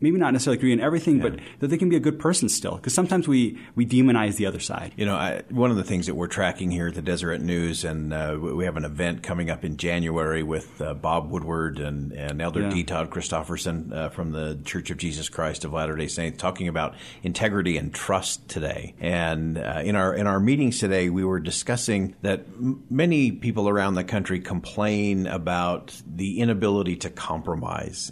maybe 0.00 0.18
not 0.18 0.32
necessarily 0.32 0.58
agree 0.58 0.72
on 0.72 0.80
everything, 0.80 1.20
but 1.20 1.38
that 1.60 1.68
they 1.68 1.78
can 1.78 1.88
be 1.88 1.96
a 1.96 2.00
good 2.00 2.18
person 2.18 2.48
still. 2.48 2.76
Because 2.76 2.94
sometimes 2.94 3.28
we 3.28 3.58
we 3.74 3.86
demonize 3.86 4.36
the 4.36 4.46
other 4.46 4.60
side. 4.60 4.92
You 4.96 5.06
know, 5.06 5.14
I, 5.14 5.42
one 5.50 5.70
of 5.70 5.76
the 5.76 5.84
things 5.84 6.06
that 6.06 6.14
we're 6.14 6.26
tracking 6.26 6.70
here 6.70 6.88
at 6.88 6.94
the 6.94 7.02
Deseret 7.02 7.40
News, 7.40 7.84
and 7.84 8.12
uh, 8.12 8.36
we 8.40 8.64
have 8.64 8.76
an 8.76 8.84
event 8.84 9.22
coming 9.22 9.50
up 9.50 9.64
in 9.64 9.76
January 9.76 10.42
with 10.42 10.80
uh, 10.80 10.94
Bob 10.94 11.30
Woodward 11.30 11.78
and, 11.78 12.12
and 12.12 12.42
Elder 12.42 12.62
Yeah. 12.62 12.70
D. 12.70 12.84
Todd 12.84 13.10
Christofferson 13.10 13.92
uh, 13.92 14.08
from 14.08 14.32
the 14.32 14.58
Church 14.64 14.90
of 14.90 14.96
Jesus 14.98 15.28
Christ 15.28 15.64
of 15.64 15.72
Latter 15.72 15.94
Day 15.96 16.08
Saints, 16.08 16.38
talking 16.38 16.66
about 16.68 16.94
integrity 17.22 17.76
and 17.76 17.94
trust 17.94 18.48
today. 18.48 18.94
And 19.00 19.58
uh, 19.58 19.82
in 19.84 19.94
our 19.96 20.14
in 20.14 20.26
our 20.26 20.40
meetings 20.40 20.78
today, 20.80 21.08
we 21.08 21.24
were 21.24 21.40
discussing 21.40 22.16
that 22.22 22.40
m- 22.40 22.82
many 22.90 23.30
people 23.30 23.68
around 23.68 23.94
the 23.94 24.04
country 24.04 24.40
complain 24.40 25.26
about 25.26 26.00
the 26.06 26.40
inability 26.40 26.96
to 26.96 27.10
compromise 27.10 27.59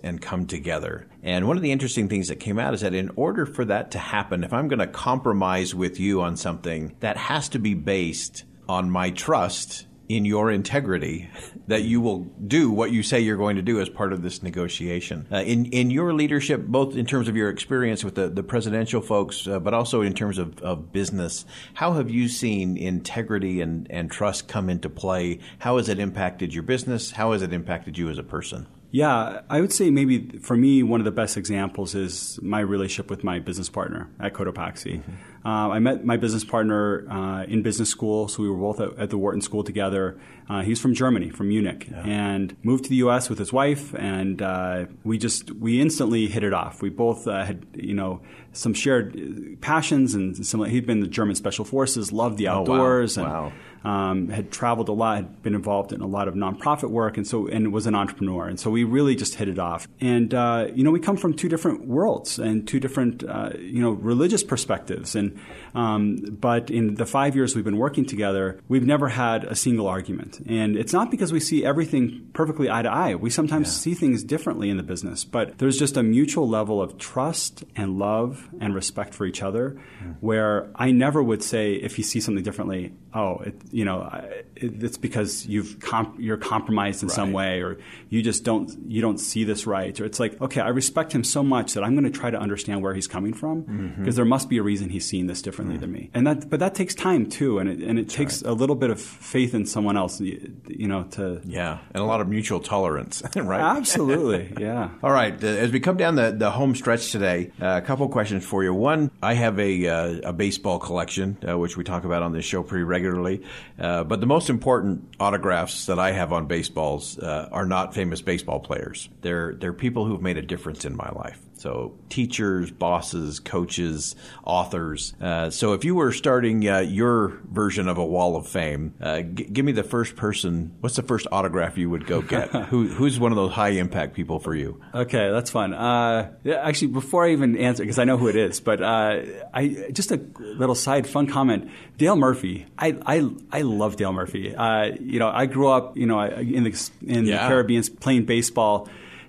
and 0.03 0.21
come 0.21 0.47
together. 0.47 1.07
And 1.23 1.47
one 1.47 1.57
of 1.57 1.63
the 1.63 1.73
interesting 1.73 2.09
things 2.09 2.29
that 2.29 2.37
came 2.37 2.59
out 2.59 2.75
is 2.75 2.81
that 2.83 2.95
in 2.95 3.11
order 3.17 3.47
for 3.47 3.65
that 3.65 3.91
to 3.93 3.99
happen, 3.99 4.45
if 4.45 4.53
I'm 4.53 4.69
going 4.69 4.79
to 4.79 4.87
compromise 4.87 5.75
with 5.75 5.99
you 5.99 6.21
on 6.23 6.37
something, 6.37 6.97
that 7.01 7.17
has 7.17 7.49
to 7.51 7.59
be 7.59 7.75
based 7.75 8.45
on 8.69 8.91
my 8.91 9.11
trust 9.11 9.87
in 10.09 10.25
your 10.25 10.51
integrity 10.51 11.29
that 11.67 11.83
you 11.83 12.01
will 12.01 12.21
do 12.47 12.71
what 12.71 12.91
you 12.91 13.03
say 13.03 13.21
you're 13.21 13.37
going 13.37 13.57
to 13.57 13.63
do 13.63 13.81
as 13.81 13.89
part 13.89 14.13
of 14.13 14.23
this 14.23 14.43
negotiation. 14.43 15.27
Uh, 15.31 15.39
in 15.39 15.67
in 15.67 15.91
your 15.91 16.15
leadership, 16.15 16.67
both 16.67 16.97
in 16.97 17.05
terms 17.05 17.29
of 17.29 17.37
your 17.37 17.51
experience 17.51 18.03
with 18.03 18.15
the, 18.15 18.29
the 18.29 18.43
presidential 18.43 19.03
folks, 19.03 19.47
uh, 19.47 19.59
but 19.61 19.75
also 19.75 20.01
in 20.01 20.15
terms 20.15 20.39
of, 20.39 20.59
of 20.61 20.93
business, 20.93 21.45
how 21.75 21.93
have 21.93 22.09
you 22.09 22.29
seen 22.29 22.77
integrity 22.77 23.61
and, 23.61 23.87
and 23.91 24.11
trust 24.11 24.49
come 24.49 24.71
into 24.71 24.89
play? 24.89 25.41
How 25.59 25.77
has 25.77 25.89
it 25.89 25.99
impacted 25.99 26.55
your 26.55 26.63
business? 26.63 27.11
How 27.11 27.33
has 27.33 27.43
it 27.43 27.53
impacted 27.53 27.99
you 27.99 28.09
as 28.09 28.19
a 28.19 28.23
person? 28.23 28.67
Yeah, 28.91 29.43
I 29.51 29.61
would 29.61 29.73
say 29.73 29.91
maybe 29.91 30.39
for 30.39 30.57
me, 30.57 30.83
one 30.83 31.01
of 31.01 31.05
the 31.05 31.11
best 31.13 31.37
examples 31.37 31.95
is 31.95 32.39
my 32.43 32.61
relationship 32.61 33.11
with 33.11 33.23
my 33.23 33.39
business 33.39 33.69
partner 33.69 34.09
at 34.19 34.33
Cotopaxi. 34.33 35.03
Uh, 35.45 35.49
I 35.49 35.79
met 35.79 36.05
my 36.05 36.17
business 36.17 36.45
partner 36.45 37.07
uh, 37.11 37.45
in 37.45 37.63
business 37.63 37.91
school, 37.91 38.29
so 38.29 38.43
we 38.43 38.49
were 38.49 38.57
both 38.57 38.81
at, 38.81 38.99
at 38.99 39.11
the 39.11 39.19
Wharton 39.19 39.43
School 39.43 39.63
together. 39.63 40.19
Uh, 40.49 40.63
he's 40.63 40.81
from 40.81 40.95
Germany, 40.95 41.29
from 41.31 41.49
Munich, 41.49 41.89
and 41.95 42.57
moved 42.63 42.85
to 42.85 42.91
the 42.91 42.97
U.S. 42.97 43.29
with 43.29 43.39
his 43.39 43.53
wife, 43.53 43.95
and 43.95 44.41
uh, 44.41 44.87
we 45.05 45.19
just 45.19 45.51
we 45.53 45.81
instantly 45.81 46.27
hit 46.27 46.43
it 46.43 46.55
off. 46.55 46.81
We 46.81 46.89
both 46.89 47.27
uh, 47.29 47.45
had 47.45 47.67
you 47.75 47.95
know 47.95 48.21
some 48.53 48.73
shared 48.75 49.59
passions 49.61 50.15
and 50.15 50.47
similar. 50.47 50.69
He'd 50.71 50.87
been 50.87 50.99
in 50.99 51.03
the 51.05 51.09
German 51.11 51.35
Special 51.35 51.65
Forces, 51.65 52.13
loved 52.13 52.39
the 52.39 52.49
Oh, 52.49 52.55
wow. 52.55 52.61
outdoors, 52.61 53.19
and 53.19 53.27
Wow. 53.27 53.53
um, 53.85 54.29
had 54.31 54.51
traveled 54.51 54.89
a 54.89 54.93
lot, 54.93 55.17
had 55.17 55.43
been 55.43 55.55
involved 55.55 55.93
in 55.93 56.01
a 56.01 56.07
lot 56.07 56.29
of 56.29 56.35
nonprofit 56.35 56.91
work, 56.91 57.19
and 57.19 57.27
so 57.27 57.47
and 57.47 57.71
was 57.73 57.87
an 57.87 57.95
entrepreneur, 57.95 58.47
and 58.49 58.59
so 58.59 58.71
we 58.71 58.85
really 58.85 59.15
just 59.17 59.35
hit 59.35 59.49
it 59.49 59.59
off. 59.59 59.87
And 60.01 60.33
uh, 60.33 60.69
you 60.75 60.83
know, 60.83 60.91
we 60.91 60.99
come 61.01 61.19
from 61.19 61.35
two 61.35 61.49
different 61.51 61.87
worlds 61.87 62.39
and 62.39 62.67
two 62.67 62.81
different 62.81 63.23
uh, 63.23 63.51
you 63.61 63.83
know 63.83 63.91
religious 63.91 64.43
perspectives, 64.43 65.15
and 65.15 65.39
um, 65.75 66.17
but 66.41 66.71
in 66.71 66.95
the 66.95 67.05
five 67.07 67.37
years 67.37 67.55
we've 67.55 67.65
been 67.67 67.77
working 67.77 68.07
together, 68.07 68.59
we've 68.69 68.87
never 68.87 69.09
had 69.09 69.45
a 69.45 69.55
single 69.55 69.87
argument, 69.87 70.38
and 70.47 70.77
it's 70.77 70.93
not 70.93 71.11
because 71.11 71.33
we 71.33 71.41
see 71.41 71.65
everything 71.65 72.29
perfectly 72.33 72.71
eye 72.71 72.83
to 72.83 72.91
eye. 72.91 73.15
We 73.15 73.31
sometimes 73.31 73.75
see 73.75 73.95
things 73.95 74.23
differently 74.25 74.71
in 74.71 74.77
the 74.77 74.83
business, 74.83 75.25
but 75.25 75.59
there's 75.59 75.79
just 75.79 75.97
a 75.97 76.03
mutual 76.03 76.49
level 76.49 76.81
of 76.81 76.99
trust 76.99 77.65
and 77.77 77.99
love 77.99 78.49
and 78.61 78.75
respect 78.75 79.15
for 79.15 79.27
each 79.27 79.43
other, 79.43 79.81
hmm. 80.01 80.13
where 80.21 80.71
I 80.75 80.91
never 80.91 81.23
would 81.23 81.43
say 81.43 81.75
if 81.75 81.99
you 81.99 82.05
see 82.05 82.21
something 82.21 82.45
differently, 82.45 82.95
oh, 83.15 83.39
it, 83.39 83.55
you 83.71 83.85
know, 83.85 84.09
it, 84.57 84.83
it's 84.83 84.99
because 84.99 85.47
you've 85.47 85.81
comp- 85.81 86.17
you're 86.19 86.37
compromised 86.37 87.03
in 87.03 87.09
some 87.09 87.33
way, 87.33 87.61
or 87.61 87.79
you 88.09 88.23
just 88.23 88.45
don't 88.45 88.71
you 88.87 89.01
don't 89.01 89.19
see 89.19 89.45
this 89.45 89.67
right, 89.67 89.99
or 90.01 90.05
it's 90.05 90.21
like, 90.21 90.41
okay, 90.41 90.61
I 90.61 90.69
respect 90.69 91.13
him 91.13 91.25
so 91.25 91.43
much 91.43 91.75
that 91.75 91.85
I'm 91.85 91.95
going 91.95 92.11
to 92.11 92.19
try 92.19 92.31
to 92.31 92.39
understand 92.39 92.83
where 92.83 92.95
he's 92.95 93.07
coming 93.07 93.33
from 93.33 93.63
mm-hmm. 93.63 94.03
because 94.03 94.17
there 94.17 94.25
must 94.25 94.49
be 94.49 94.59
a 94.59 94.63
reason 94.63 94.91
he's 94.91 95.07
seeing 95.07 95.27
this 95.27 95.43
differently 95.43 95.77
hmm. 95.77 95.81
than 95.81 95.93
me, 95.93 96.11
and 96.15 96.27
that 96.27 96.51
but 96.51 96.61
that 96.61 96.75
takes 96.75 96.95
time 96.95 97.29
too, 97.29 97.59
and 97.59 97.69
it 97.69 97.81
and 97.81 97.99
it 97.99 98.09
takes 98.09 98.43
a 98.43 98.53
little 98.53 98.77
bit 98.77 98.91
of 98.91 99.01
faith 99.01 99.55
in 99.55 99.67
someone 99.67 99.97
else, 99.97 100.21
you, 100.69 100.89
know, 100.89 101.05
to 101.05 101.41
Yeah, 101.45 101.79
and 101.93 102.03
a 102.03 102.07
lot 102.07 102.21
of 102.21 102.29
mutual 102.29 102.61
tolerance, 102.61 103.23
right? 103.37 103.61
absolutely, 103.61 104.53
yeah. 104.61 104.91
All 105.03 105.11
right. 105.11 105.43
As 105.43 105.71
we 105.71 105.81
come 105.81 105.97
down 105.97 106.15
the, 106.17 106.33
the 106.33 106.51
home 106.51 106.75
stretch 106.75 107.13
today, 107.13 107.53
uh, 107.61 107.81
a 107.83 107.87
couple 107.87 108.09
questions 108.09 108.45
for 108.45 108.63
you. 108.63 108.75
One, 108.75 109.11
I 109.23 109.35
have 109.35 109.59
a, 109.59 109.87
uh, 109.87 110.31
a 110.31 110.33
baseball 110.33 110.79
collection, 110.79 111.39
uh, 111.49 111.59
which 111.59 111.77
we 111.77 111.85
talk 111.85 112.05
about 112.05 112.23
on 112.23 112.33
this 112.33 112.45
show 112.45 112.63
pretty 112.63 112.85
regularly. 112.85 113.43
Uh, 113.79 114.05
but 114.05 114.21
the 114.21 114.27
most 114.27 114.51
important 114.51 115.15
autographs 115.21 115.87
that 115.87 115.99
I 115.99 116.13
have 116.13 116.33
on 116.33 116.47
baseballs 116.47 117.19
uh, 117.19 117.49
are 117.53 117.67
not 117.67 117.95
famous 117.95 118.21
baseball 118.23 118.61
players. 118.61 119.09
They're, 119.23 119.55
they're 119.55 119.73
people 119.73 120.05
who've 120.05 120.23
made 120.23 120.37
a 120.37 120.43
difference 120.43 120.85
in 120.85 120.97
my 120.97 121.11
life. 121.11 121.41
So 121.59 121.99
teachers, 122.09 122.71
bosses, 122.71 123.41
coaches, 123.41 124.17
authors. 124.45 125.13
Uh, 125.21 125.51
so 125.51 125.73
if 125.73 125.85
you 125.85 125.95
were 125.95 126.13
starting 126.13 126.67
uh, 126.69 126.79
your 126.79 127.41
version 127.51 127.89
of 127.89 127.99
a 127.99 128.05
wall 128.05 128.37
of 128.37 128.47
fame, 128.49 128.95
uh, 129.01 129.21
g- 129.23 129.45
give 129.45 129.65
me 129.65 129.73
the 129.73 129.83
first 129.83 130.17
person. 130.17 130.75
What's 130.81 130.97
the 130.97 131.03
first 131.03 131.27
autograph 131.33 131.77
you 131.77 131.91
would 131.91 132.07
go 132.07 132.23
get? 132.23 132.49
Who, 132.69 132.87
who's 132.89 133.19
one 133.21 133.33
of 133.33 133.37
those 133.37 133.53
high 133.53 133.71
impact 133.71 134.15
people 134.15 134.39
for 134.39 134.55
you? 134.55 134.81
Okay, 134.95 135.31
that's 135.31 135.51
fun. 135.51 135.75
Uh, 135.75 136.31
actually, 136.49 136.89
before 136.89 137.27
I 137.27 137.33
even 137.33 137.57
answer, 137.57 137.83
because 137.83 137.99
I 137.99 138.05
know 138.05 138.17
who 138.17 138.29
it 138.29 138.37
is, 138.37 138.61
but 138.61 138.81
uh, 138.83 139.21
I 139.53 139.89
just 139.93 140.11
a 140.13 140.21
little 140.39 140.75
side 140.75 141.07
fun 141.07 141.27
comment. 141.27 141.71
Dale 141.97 142.17
Murphy, 142.17 142.67
I 142.79 142.97
I, 143.05 143.29
I 143.51 143.63
love 143.63 143.97
Dale 143.97 144.13
Murphy. 144.13 144.55
Uh, 144.55 144.93
you 145.01 145.19
know, 145.19 145.29
I 145.29 145.47
grew 145.47 145.69
up, 145.69 145.97
you 145.97 146.07
know, 146.07 146.21
in 146.21 146.65
the 146.65 146.91
in 147.07 147.27
Yeah. 147.27 147.43
the 147.43 147.49
Caribbean 147.49 147.83
playing 148.01 148.25
baseball. 148.27 148.89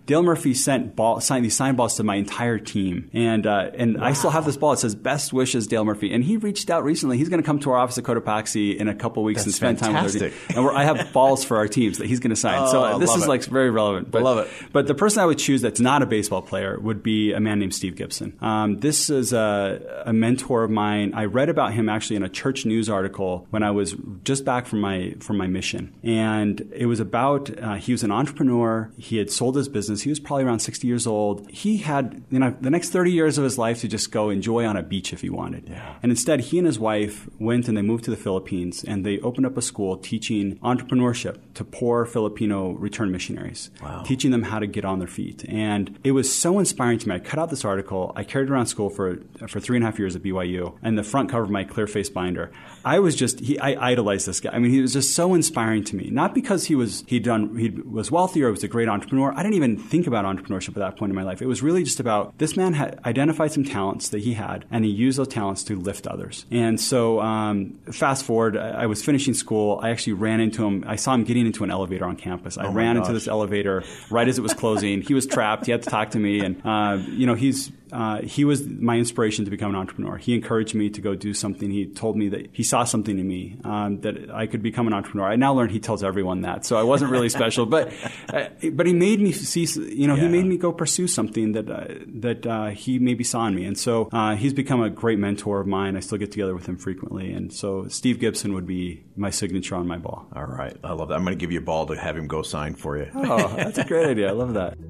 Dale 0.09 0.23
Murphy 0.23 0.55
sent 0.55 0.95
ball, 0.95 1.21
signed 1.21 1.45
these 1.45 1.55
signed 1.55 1.77
balls 1.77 1.97
to 1.97 2.03
my 2.03 2.15
entire 2.15 2.57
team, 2.57 3.11
and 3.13 3.45
uh, 3.45 3.69
and 3.75 4.03
I 4.03 4.13
still 4.13 4.31
have 4.31 4.43
this 4.43 4.57
ball. 4.57 4.73
It 4.73 4.77
says 4.77 4.95
"Best 4.95 5.33
wishes, 5.33 5.67
Dale 5.67 5.85
Murphy." 5.85 6.11
And 6.11 6.23
he 6.23 6.37
reached 6.37 6.71
out 6.71 6.83
recently. 6.83 7.19
He's 7.19 7.29
going 7.29 7.43
to 7.43 7.45
come 7.45 7.59
to 7.59 7.69
our 7.69 7.77
office 7.77 7.99
at 7.99 8.05
Cotopaxi 8.05 8.75
in 8.75 8.87
a 8.87 8.95
couple 8.95 9.23
weeks 9.23 9.43
and 9.43 9.49
That's 9.49 9.57
spend 9.57 9.77
time 9.77 10.03
with 10.03 10.15
our 10.15 10.29
team. 10.29 10.37
And 10.55 10.65
we're, 10.65 10.73
I 10.73 10.83
have 10.83 11.13
balls 11.13 11.43
for 11.43 11.57
our 11.57 11.67
teams 11.67 11.99
that 11.99 12.07
he's 12.07 12.19
going 12.19 12.31
to 12.31 12.35
sign. 12.35 12.57
Oh, 12.57 12.71
so 12.71 12.83
uh, 12.83 12.97
this 12.97 13.13
is 13.15 13.25
it. 13.25 13.29
like 13.29 13.43
very 13.43 13.69
relevant. 13.69 14.09
But, 14.09 14.23
love 14.23 14.39
it. 14.39 14.49
But 14.73 14.87
the 14.87 14.95
person 14.95 15.21
I 15.21 15.27
would 15.27 15.37
choose 15.37 15.61
that's 15.61 15.79
not 15.79 16.01
a 16.01 16.07
baseball 16.07 16.41
player 16.41 16.79
would 16.79 17.03
be 17.03 17.33
a 17.33 17.39
man 17.39 17.59
named 17.59 17.75
Steve 17.75 17.95
Gibson. 17.95 18.35
Um, 18.41 18.79
this 18.79 19.11
is 19.11 19.31
a, 19.31 20.03
a 20.07 20.11
mentor 20.11 20.63
of 20.63 20.71
mine. 20.71 21.13
I 21.13 21.25
read 21.25 21.49
about 21.49 21.73
him 21.73 21.87
actually 21.87 22.15
in 22.15 22.23
a 22.23 22.29
church 22.29 22.65
news 22.65 22.89
article 22.89 23.45
when 23.51 23.61
I 23.61 23.69
was 23.69 23.95
just 24.23 24.43
back 24.43 24.65
from 24.65 24.81
my 24.81 25.13
from 25.19 25.37
my 25.37 25.45
mission, 25.45 25.93
and 26.01 26.67
it 26.75 26.87
was 26.87 26.99
about 26.99 27.55
uh, 27.61 27.75
he 27.75 27.91
was 27.91 28.01
an 28.01 28.11
entrepreneur. 28.11 28.91
He 28.97 29.17
had 29.17 29.29
sold 29.29 29.55
his 29.55 29.69
business. 29.69 29.98
Was 29.99 30.03
he 30.03 30.09
was 30.09 30.19
probably 30.19 30.45
around 30.45 30.59
60 30.59 30.87
years 30.87 31.05
old. 31.07 31.49
He 31.51 31.77
had 31.77 32.23
you 32.29 32.39
know 32.39 32.55
the 32.61 32.69
next 32.69 32.89
30 32.89 33.11
years 33.11 33.37
of 33.37 33.43
his 33.43 33.57
life 33.57 33.81
to 33.81 33.87
just 33.87 34.11
go 34.11 34.29
enjoy 34.29 34.65
on 34.65 34.77
a 34.77 34.83
beach 34.83 35.13
if 35.13 35.21
he 35.21 35.29
wanted. 35.29 35.67
Yeah. 35.69 35.95
And 36.01 36.11
instead, 36.11 36.39
he 36.39 36.57
and 36.57 36.65
his 36.67 36.79
wife 36.79 37.27
went 37.39 37.67
and 37.67 37.77
they 37.77 37.81
moved 37.81 38.03
to 38.05 38.11
the 38.11 38.17
Philippines 38.17 38.83
and 38.83 39.05
they 39.05 39.19
opened 39.19 39.45
up 39.45 39.57
a 39.57 39.61
school 39.61 39.97
teaching 39.97 40.57
entrepreneurship 40.59 41.37
to 41.55 41.63
poor 41.63 42.05
Filipino 42.05 42.71
return 42.71 43.11
missionaries, 43.11 43.69
Wow. 43.83 44.03
teaching 44.05 44.31
them 44.31 44.43
how 44.43 44.59
to 44.59 44.67
get 44.67 44.85
on 44.85 44.99
their 44.99 45.07
feet. 45.07 45.45
And 45.47 45.97
it 46.03 46.11
was 46.11 46.33
so 46.33 46.59
inspiring 46.59 46.99
to 46.99 47.09
me. 47.09 47.15
I 47.15 47.19
cut 47.19 47.39
out 47.39 47.49
this 47.49 47.65
article. 47.65 48.13
I 48.15 48.23
carried 48.23 48.49
it 48.49 48.51
around 48.51 48.67
school 48.67 48.89
for 48.89 49.19
for 49.47 49.59
three 49.59 49.77
and 49.77 49.83
a 49.83 49.87
half 49.87 49.99
years 49.99 50.15
at 50.15 50.21
BYU, 50.23 50.75
and 50.81 50.97
the 50.97 51.03
front 51.03 51.29
cover 51.29 51.43
of 51.43 51.49
my 51.49 51.63
clear 51.63 51.87
face 51.87 52.09
binder. 52.09 52.51
I 52.85 52.99
was 52.99 53.15
just 53.15 53.39
he, 53.39 53.59
I 53.59 53.91
idolized 53.91 54.27
this 54.27 54.39
guy. 54.39 54.51
I 54.53 54.59
mean, 54.59 54.71
he 54.71 54.81
was 54.81 54.93
just 54.93 55.15
so 55.15 55.33
inspiring 55.33 55.83
to 55.85 55.95
me. 55.95 56.09
Not 56.11 56.33
because 56.33 56.65
he 56.65 56.75
was 56.75 57.03
he'd 57.07 57.23
done 57.23 57.57
he 57.57 57.69
was 57.69 58.11
wealthy 58.11 58.43
or 58.43 58.51
was 58.51 58.63
a 58.63 58.67
great 58.67 58.87
entrepreneur. 58.87 59.33
I 59.35 59.43
didn't 59.43 59.55
even 59.55 59.77
think 59.89 60.07
about 60.07 60.25
entrepreneurship 60.25 60.69
at 60.69 60.75
that 60.75 60.97
point 60.97 61.09
in 61.09 61.15
my 61.15 61.23
life. 61.23 61.41
It 61.41 61.47
was 61.47 61.61
really 61.63 61.83
just 61.83 61.99
about 61.99 62.37
this 62.37 62.55
man 62.55 62.73
had 62.73 62.99
identified 63.05 63.51
some 63.51 63.63
talents 63.63 64.09
that 64.09 64.19
he 64.19 64.33
had, 64.33 64.65
and 64.71 64.85
he 64.85 64.91
used 64.91 65.17
those 65.17 65.27
talents 65.27 65.63
to 65.65 65.79
lift 65.79 66.07
others. 66.07 66.45
And 66.51 66.79
so, 66.79 67.19
um, 67.19 67.79
fast 67.91 68.25
forward, 68.25 68.55
I, 68.55 68.83
I 68.83 68.85
was 68.85 69.03
finishing 69.03 69.33
school. 69.33 69.79
I 69.81 69.89
actually 69.89 70.13
ran 70.13 70.39
into 70.39 70.65
him. 70.65 70.83
I 70.87 70.95
saw 70.95 71.13
him 71.13 71.23
getting 71.23 71.45
into 71.45 71.63
an 71.63 71.71
elevator 71.71 72.05
on 72.05 72.15
campus. 72.15 72.57
I 72.57 72.67
Oh 72.67 72.71
ran 72.71 72.97
into 72.97 73.13
this 73.13 73.27
elevator 73.27 73.83
right 74.09 74.27
as 74.27 74.37
it 74.37 74.41
was 74.41 74.53
closing. 74.53 75.01
he 75.01 75.13
was 75.13 75.25
trapped. 75.25 75.65
He 75.65 75.71
had 75.71 75.81
to 75.83 75.89
talk 75.89 76.11
to 76.11 76.19
me, 76.19 76.39
and 76.41 76.61
uh, 76.63 76.99
you 77.07 77.25
know, 77.25 77.35
he's 77.35 77.71
uh, 77.91 78.21
he 78.21 78.45
was 78.45 78.65
my 78.65 78.97
inspiration 78.97 79.45
to 79.45 79.51
become 79.51 79.69
an 79.71 79.75
entrepreneur. 79.75 80.17
He 80.17 80.35
encouraged 80.35 80.75
me 80.75 80.89
to 80.89 81.01
go 81.01 81.15
do 81.15 81.33
something. 81.33 81.69
He 81.71 81.85
told 81.87 82.17
me 82.17 82.29
that 82.29 82.49
he 82.51 82.63
saw 82.63 82.83
something 82.83 83.17
in 83.17 83.27
me 83.27 83.57
um, 83.63 84.01
that 84.01 84.29
I 84.31 84.47
could 84.47 84.61
become 84.61 84.87
an 84.87 84.93
entrepreneur. 84.93 85.27
I 85.27 85.35
now 85.35 85.53
learned 85.53 85.71
he 85.71 85.79
tells 85.79 86.03
everyone 86.03 86.41
that, 86.41 86.65
so 86.65 86.77
I 86.77 86.83
wasn't 86.83 87.11
really 87.11 87.29
special. 87.29 87.65
But 87.65 87.91
uh, 88.33 88.49
but 88.71 88.85
he 88.85 88.93
made 88.93 89.19
me 89.19 89.31
see, 89.31 89.65
you 89.93 90.07
know, 90.07 90.15
he 90.15 90.27
made 90.27 90.45
me 90.45 90.57
go 90.57 90.71
pursue 90.71 91.07
something 91.07 91.53
that 91.53 91.69
uh, 91.69 91.85
that 92.19 92.45
uh, 92.45 92.67
he 92.67 92.99
maybe 92.99 93.23
saw 93.23 93.47
in 93.47 93.55
me, 93.55 93.65
and 93.65 93.77
so 93.77 94.09
uh, 94.11 94.35
he's 94.35 94.53
become 94.53 94.81
a 94.81 94.89
great 94.89 95.19
mentor 95.19 95.59
of 95.61 95.67
mine. 95.67 95.95
I 95.95 95.99
still 96.01 96.17
get 96.17 96.31
together 96.31 96.55
with 96.55 96.67
him 96.67 96.77
frequently, 96.77 97.31
and 97.31 97.51
so 97.53 97.87
Steve 97.87 98.19
Gibson 98.19 98.53
would 98.53 98.67
be 98.67 99.03
my 99.15 99.29
signature 99.29 99.75
on 99.75 99.87
my 99.87 99.97
ball. 99.97 100.27
All 100.35 100.45
right. 100.45 100.75
I 100.83 100.93
love 100.93 101.09
that. 101.09 101.15
I'm 101.15 101.23
going 101.23 101.37
to 101.37 101.41
give 101.41 101.51
you 101.51 101.59
a 101.59 101.63
ball 101.63 101.85
to 101.87 101.95
have 101.95 102.17
him 102.17 102.27
go 102.27 102.41
sign 102.41 102.75
for 102.75 102.97
you. 102.97 103.09
Oh, 103.13 103.53
that's 103.55 103.77
a 103.77 103.83
great 103.83 104.07
idea. 104.07 104.29
I 104.29 104.31
love 104.31 104.53
that. 104.53 104.77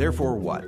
Therefore, 0.00 0.34
what? 0.34 0.64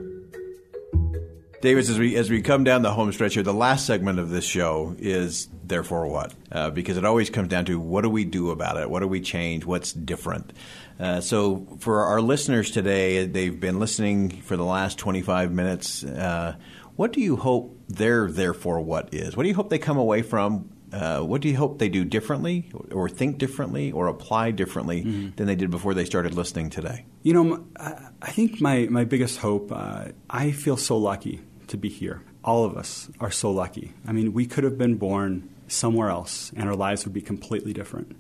Davis, 1.62 1.88
as 1.88 1.98
we 1.98 2.16
as 2.16 2.28
we 2.28 2.42
come 2.42 2.64
down 2.64 2.82
the 2.82 2.92
home 2.92 3.10
stretch 3.12 3.32
here, 3.32 3.42
the 3.42 3.54
last 3.54 3.86
segment 3.86 4.18
of 4.18 4.28
this 4.28 4.44
show 4.44 4.94
is 4.98 5.48
therefore 5.64 6.06
what? 6.06 6.34
Uh, 6.52 6.68
because 6.68 6.98
it 6.98 7.06
always 7.06 7.30
comes 7.30 7.48
down 7.48 7.64
to 7.64 7.80
what 7.80 8.02
do 8.02 8.10
we 8.10 8.26
do 8.26 8.50
about 8.50 8.76
it? 8.76 8.90
What 8.90 9.00
do 9.00 9.08
we 9.08 9.22
change? 9.22 9.64
What's 9.64 9.94
different? 9.94 10.52
Uh, 11.00 11.22
so, 11.22 11.66
for 11.78 12.04
our 12.04 12.20
listeners 12.20 12.72
today, 12.72 13.24
they've 13.24 13.58
been 13.58 13.78
listening 13.78 14.42
for 14.42 14.58
the 14.58 14.66
last 14.66 14.98
25 14.98 15.50
minutes. 15.50 16.04
Uh, 16.04 16.56
what 16.96 17.14
do 17.14 17.22
you 17.22 17.36
hope 17.36 17.80
their 17.88 18.30
therefore 18.30 18.82
what 18.82 19.14
is? 19.14 19.34
What 19.34 19.44
do 19.44 19.48
you 19.48 19.54
hope 19.54 19.70
they 19.70 19.78
come 19.78 19.96
away 19.96 20.20
from? 20.20 20.68
Uh, 20.92 21.20
what 21.20 21.40
do 21.40 21.48
you 21.48 21.56
hope 21.56 21.78
they 21.78 21.88
do 21.88 22.04
differently, 22.04 22.70
or 22.90 23.08
think 23.08 23.38
differently, 23.38 23.90
or 23.92 24.08
apply 24.08 24.50
differently 24.50 25.02
than 25.36 25.46
they 25.46 25.54
did 25.56 25.70
before 25.70 25.94
they 25.94 26.04
started 26.04 26.34
listening 26.34 26.68
today? 26.70 27.06
You 27.22 27.32
know, 27.32 27.64
I 27.76 28.30
think 28.30 28.60
my, 28.60 28.86
my 28.90 29.04
biggest 29.04 29.38
hope, 29.38 29.72
uh, 29.72 30.08
I 30.28 30.52
feel 30.52 30.76
so 30.76 30.98
lucky 30.98 31.40
to 31.68 31.76
be 31.76 31.88
here. 31.88 32.22
All 32.44 32.64
of 32.64 32.76
us 32.76 33.08
are 33.20 33.30
so 33.30 33.50
lucky. 33.50 33.94
I 34.06 34.12
mean, 34.12 34.32
we 34.32 34.46
could 34.46 34.64
have 34.64 34.76
been 34.76 34.96
born 34.96 35.48
somewhere 35.68 36.10
else 36.10 36.52
and 36.56 36.68
our 36.68 36.74
lives 36.74 37.04
would 37.04 37.14
be 37.14 37.22
completely 37.22 37.72
different. 37.72 38.16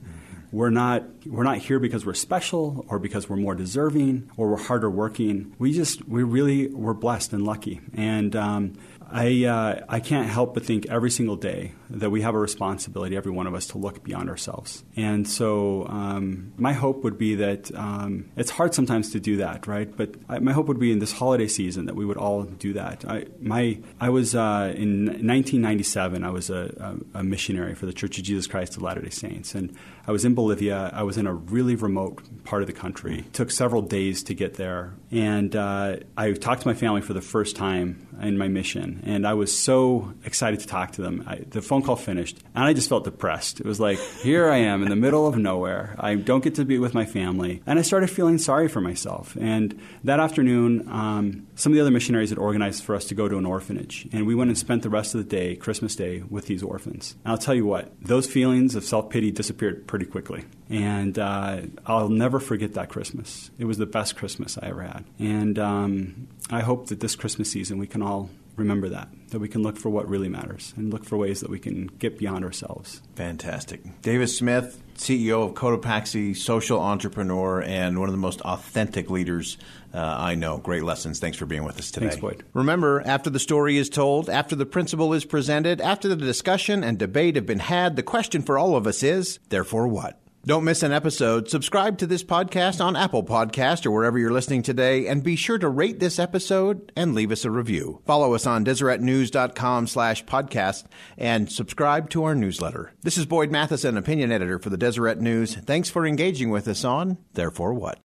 We're 0.52 0.70
not, 0.70 1.04
we're 1.26 1.44
not 1.44 1.58
here 1.58 1.78
because 1.78 2.04
we're 2.04 2.14
special 2.14 2.84
or 2.88 2.98
because 2.98 3.28
we're 3.28 3.36
more 3.36 3.54
deserving 3.54 4.30
or 4.36 4.50
we're 4.50 4.62
harder 4.62 4.90
working. 4.90 5.54
We 5.58 5.72
just, 5.72 6.06
we 6.06 6.22
really, 6.22 6.68
we're 6.68 6.92
blessed 6.92 7.32
and 7.32 7.44
lucky. 7.44 7.80
And 7.94 8.36
um, 8.36 8.74
I, 9.12 9.44
uh, 9.44 9.84
I 9.88 10.00
can't 10.00 10.28
help 10.28 10.54
but 10.54 10.64
think 10.64 10.86
every 10.86 11.10
single 11.10 11.36
day 11.36 11.72
that 11.90 12.10
we 12.10 12.22
have 12.22 12.34
a 12.34 12.38
responsibility, 12.38 13.16
every 13.16 13.30
one 13.30 13.46
of 13.46 13.54
us, 13.54 13.66
to 13.68 13.78
look 13.78 14.02
beyond 14.02 14.30
ourselves. 14.30 14.82
And 14.96 15.28
so 15.28 15.86
um, 15.88 16.52
my 16.56 16.72
hope 16.72 17.04
would 17.04 17.18
be 17.18 17.34
that 17.36 17.74
um, 17.74 18.30
it's 18.36 18.50
hard 18.50 18.74
sometimes 18.74 19.12
to 19.12 19.20
do 19.20 19.36
that, 19.36 19.66
right? 19.66 19.94
But 19.94 20.14
I, 20.28 20.38
my 20.38 20.52
hope 20.52 20.66
would 20.68 20.80
be 20.80 20.90
in 20.90 20.98
this 20.98 21.12
holiday 21.12 21.46
season 21.46 21.86
that 21.86 21.94
we 21.94 22.06
would 22.06 22.16
all 22.16 22.44
do 22.44 22.72
that. 22.72 23.04
I, 23.06 23.26
my, 23.40 23.78
I 24.00 24.08
was 24.08 24.34
uh, 24.34 24.72
in 24.74 25.06
1997, 25.06 26.24
I 26.24 26.30
was 26.30 26.48
a, 26.48 26.98
a, 27.14 27.20
a 27.20 27.24
missionary 27.24 27.74
for 27.74 27.86
the 27.86 27.92
Church 27.92 28.16
of 28.16 28.24
Jesus 28.24 28.46
Christ 28.46 28.76
of 28.76 28.82
Latter 28.82 29.02
day 29.02 29.10
Saints. 29.10 29.54
And 29.54 29.76
I 30.06 30.10
was 30.10 30.24
in 30.24 30.34
Bolivia. 30.34 30.90
I 30.92 31.02
was 31.02 31.16
in 31.16 31.26
a 31.26 31.34
really 31.34 31.76
remote 31.76 32.22
part 32.44 32.62
of 32.62 32.66
the 32.66 32.72
country. 32.72 33.20
It 33.20 33.32
took 33.32 33.50
several 33.50 33.82
days 33.82 34.22
to 34.24 34.34
get 34.34 34.54
there. 34.54 34.94
And 35.10 35.54
uh, 35.54 35.98
I 36.16 36.32
talked 36.32 36.62
to 36.62 36.68
my 36.68 36.74
family 36.74 37.02
for 37.02 37.12
the 37.12 37.20
first 37.20 37.54
time 37.54 38.08
in 38.20 38.38
my 38.38 38.48
mission. 38.48 39.02
And 39.04 39.26
I 39.26 39.34
was 39.34 39.56
so 39.56 40.12
excited 40.24 40.60
to 40.60 40.66
talk 40.66 40.92
to 40.92 41.02
them. 41.02 41.24
I, 41.26 41.36
the 41.48 41.62
phone 41.62 41.82
call 41.82 41.96
finished, 41.96 42.38
and 42.54 42.64
I 42.64 42.72
just 42.72 42.88
felt 42.88 43.04
depressed. 43.04 43.60
It 43.60 43.66
was 43.66 43.80
like, 43.80 43.98
here 43.98 44.50
I 44.50 44.58
am 44.58 44.82
in 44.82 44.88
the 44.88 44.96
middle 44.96 45.26
of 45.26 45.36
nowhere. 45.36 45.96
I 45.98 46.14
don't 46.14 46.42
get 46.42 46.56
to 46.56 46.64
be 46.64 46.78
with 46.78 46.94
my 46.94 47.04
family. 47.04 47.62
And 47.66 47.78
I 47.78 47.82
started 47.82 48.10
feeling 48.10 48.38
sorry 48.38 48.68
for 48.68 48.80
myself. 48.80 49.36
And 49.40 49.80
that 50.04 50.20
afternoon, 50.20 50.88
um, 50.88 51.46
some 51.54 51.72
of 51.72 51.74
the 51.76 51.80
other 51.80 51.90
missionaries 51.90 52.30
had 52.30 52.38
organized 52.38 52.84
for 52.84 52.94
us 52.94 53.06
to 53.06 53.14
go 53.14 53.28
to 53.28 53.38
an 53.38 53.46
orphanage. 53.46 54.08
And 54.12 54.26
we 54.26 54.34
went 54.34 54.50
and 54.50 54.58
spent 54.58 54.82
the 54.82 54.90
rest 54.90 55.14
of 55.14 55.18
the 55.18 55.28
day, 55.28 55.56
Christmas 55.56 55.96
Day, 55.96 56.22
with 56.28 56.46
these 56.46 56.62
orphans. 56.62 57.16
And 57.24 57.32
I'll 57.32 57.38
tell 57.38 57.54
you 57.54 57.66
what, 57.66 57.92
those 58.02 58.26
feelings 58.26 58.74
of 58.74 58.84
self 58.84 59.10
pity 59.10 59.30
disappeared 59.30 59.86
pretty 59.86 60.06
quickly. 60.06 60.44
And 60.68 61.18
uh, 61.18 61.62
I'll 61.86 62.08
never 62.08 62.40
forget 62.40 62.74
that 62.74 62.88
Christmas. 62.88 63.50
It 63.58 63.66
was 63.66 63.78
the 63.78 63.86
best 63.86 64.16
Christmas 64.16 64.58
I 64.58 64.68
ever 64.68 64.82
had. 64.82 65.04
And 65.18 65.58
um, 65.58 66.28
I 66.50 66.60
hope 66.60 66.88
that 66.88 67.00
this 67.00 67.16
Christmas 67.16 67.50
season 67.50 67.78
we 67.78 67.86
can 67.86 68.01
all 68.02 68.30
remember 68.56 68.88
that, 68.90 69.08
that 69.28 69.38
we 69.38 69.48
can 69.48 69.62
look 69.62 69.76
for 69.76 69.88
what 69.90 70.08
really 70.08 70.28
matters 70.28 70.74
and 70.76 70.92
look 70.92 71.04
for 71.04 71.16
ways 71.16 71.40
that 71.40 71.50
we 71.50 71.58
can 71.58 71.86
get 71.98 72.18
beyond 72.18 72.44
ourselves. 72.44 73.02
Fantastic. 73.14 74.02
Davis 74.02 74.36
Smith, 74.36 74.82
CEO 74.96 75.44
of 75.44 75.54
Cotopaxi, 75.54 76.36
social 76.36 76.80
entrepreneur, 76.80 77.62
and 77.62 77.98
one 77.98 78.08
of 78.08 78.12
the 78.12 78.20
most 78.20 78.40
authentic 78.42 79.10
leaders 79.10 79.58
uh, 79.94 79.98
I 79.98 80.36
know. 80.36 80.56
Great 80.56 80.84
lessons. 80.84 81.18
Thanks 81.18 81.36
for 81.36 81.44
being 81.44 81.64
with 81.64 81.78
us 81.78 81.90
today. 81.90 82.06
Thanks, 82.06 82.20
Boyd. 82.20 82.44
Remember, 82.54 83.02
after 83.04 83.28
the 83.28 83.38
story 83.38 83.76
is 83.76 83.90
told, 83.90 84.30
after 84.30 84.56
the 84.56 84.64
principle 84.64 85.12
is 85.12 85.26
presented, 85.26 85.82
after 85.82 86.08
the 86.08 86.16
discussion 86.16 86.82
and 86.82 86.98
debate 86.98 87.36
have 87.36 87.44
been 87.44 87.58
had, 87.58 87.96
the 87.96 88.02
question 88.02 88.42
for 88.42 88.58
all 88.58 88.74
of 88.74 88.86
us 88.86 89.02
is, 89.02 89.38
therefore 89.50 89.86
what? 89.88 90.21
Don't 90.44 90.64
miss 90.64 90.82
an 90.82 90.90
episode. 90.90 91.48
Subscribe 91.48 91.98
to 91.98 92.06
this 92.06 92.24
podcast 92.24 92.84
on 92.84 92.96
Apple 92.96 93.22
Podcast 93.22 93.86
or 93.86 93.92
wherever 93.92 94.18
you're 94.18 94.32
listening 94.32 94.62
today, 94.62 95.06
and 95.06 95.22
be 95.22 95.36
sure 95.36 95.56
to 95.58 95.68
rate 95.68 96.00
this 96.00 96.18
episode 96.18 96.90
and 96.96 97.14
leave 97.14 97.30
us 97.30 97.44
a 97.44 97.50
review. 97.50 98.00
Follow 98.06 98.34
us 98.34 98.44
on 98.44 98.64
DeseretNews.com 98.64 99.86
slash 99.86 100.24
podcast 100.24 100.86
and 101.16 101.50
subscribe 101.50 102.10
to 102.10 102.24
our 102.24 102.34
newsletter. 102.34 102.92
This 103.02 103.16
is 103.16 103.24
Boyd 103.24 103.52
Matheson, 103.52 103.96
opinion 103.96 104.32
editor 104.32 104.58
for 104.58 104.70
the 104.70 104.76
Deseret 104.76 105.20
News. 105.20 105.54
Thanks 105.54 105.90
for 105.90 106.04
engaging 106.04 106.50
with 106.50 106.66
us 106.66 106.84
on 106.84 107.18
Therefore 107.34 107.72
What? 107.74 108.00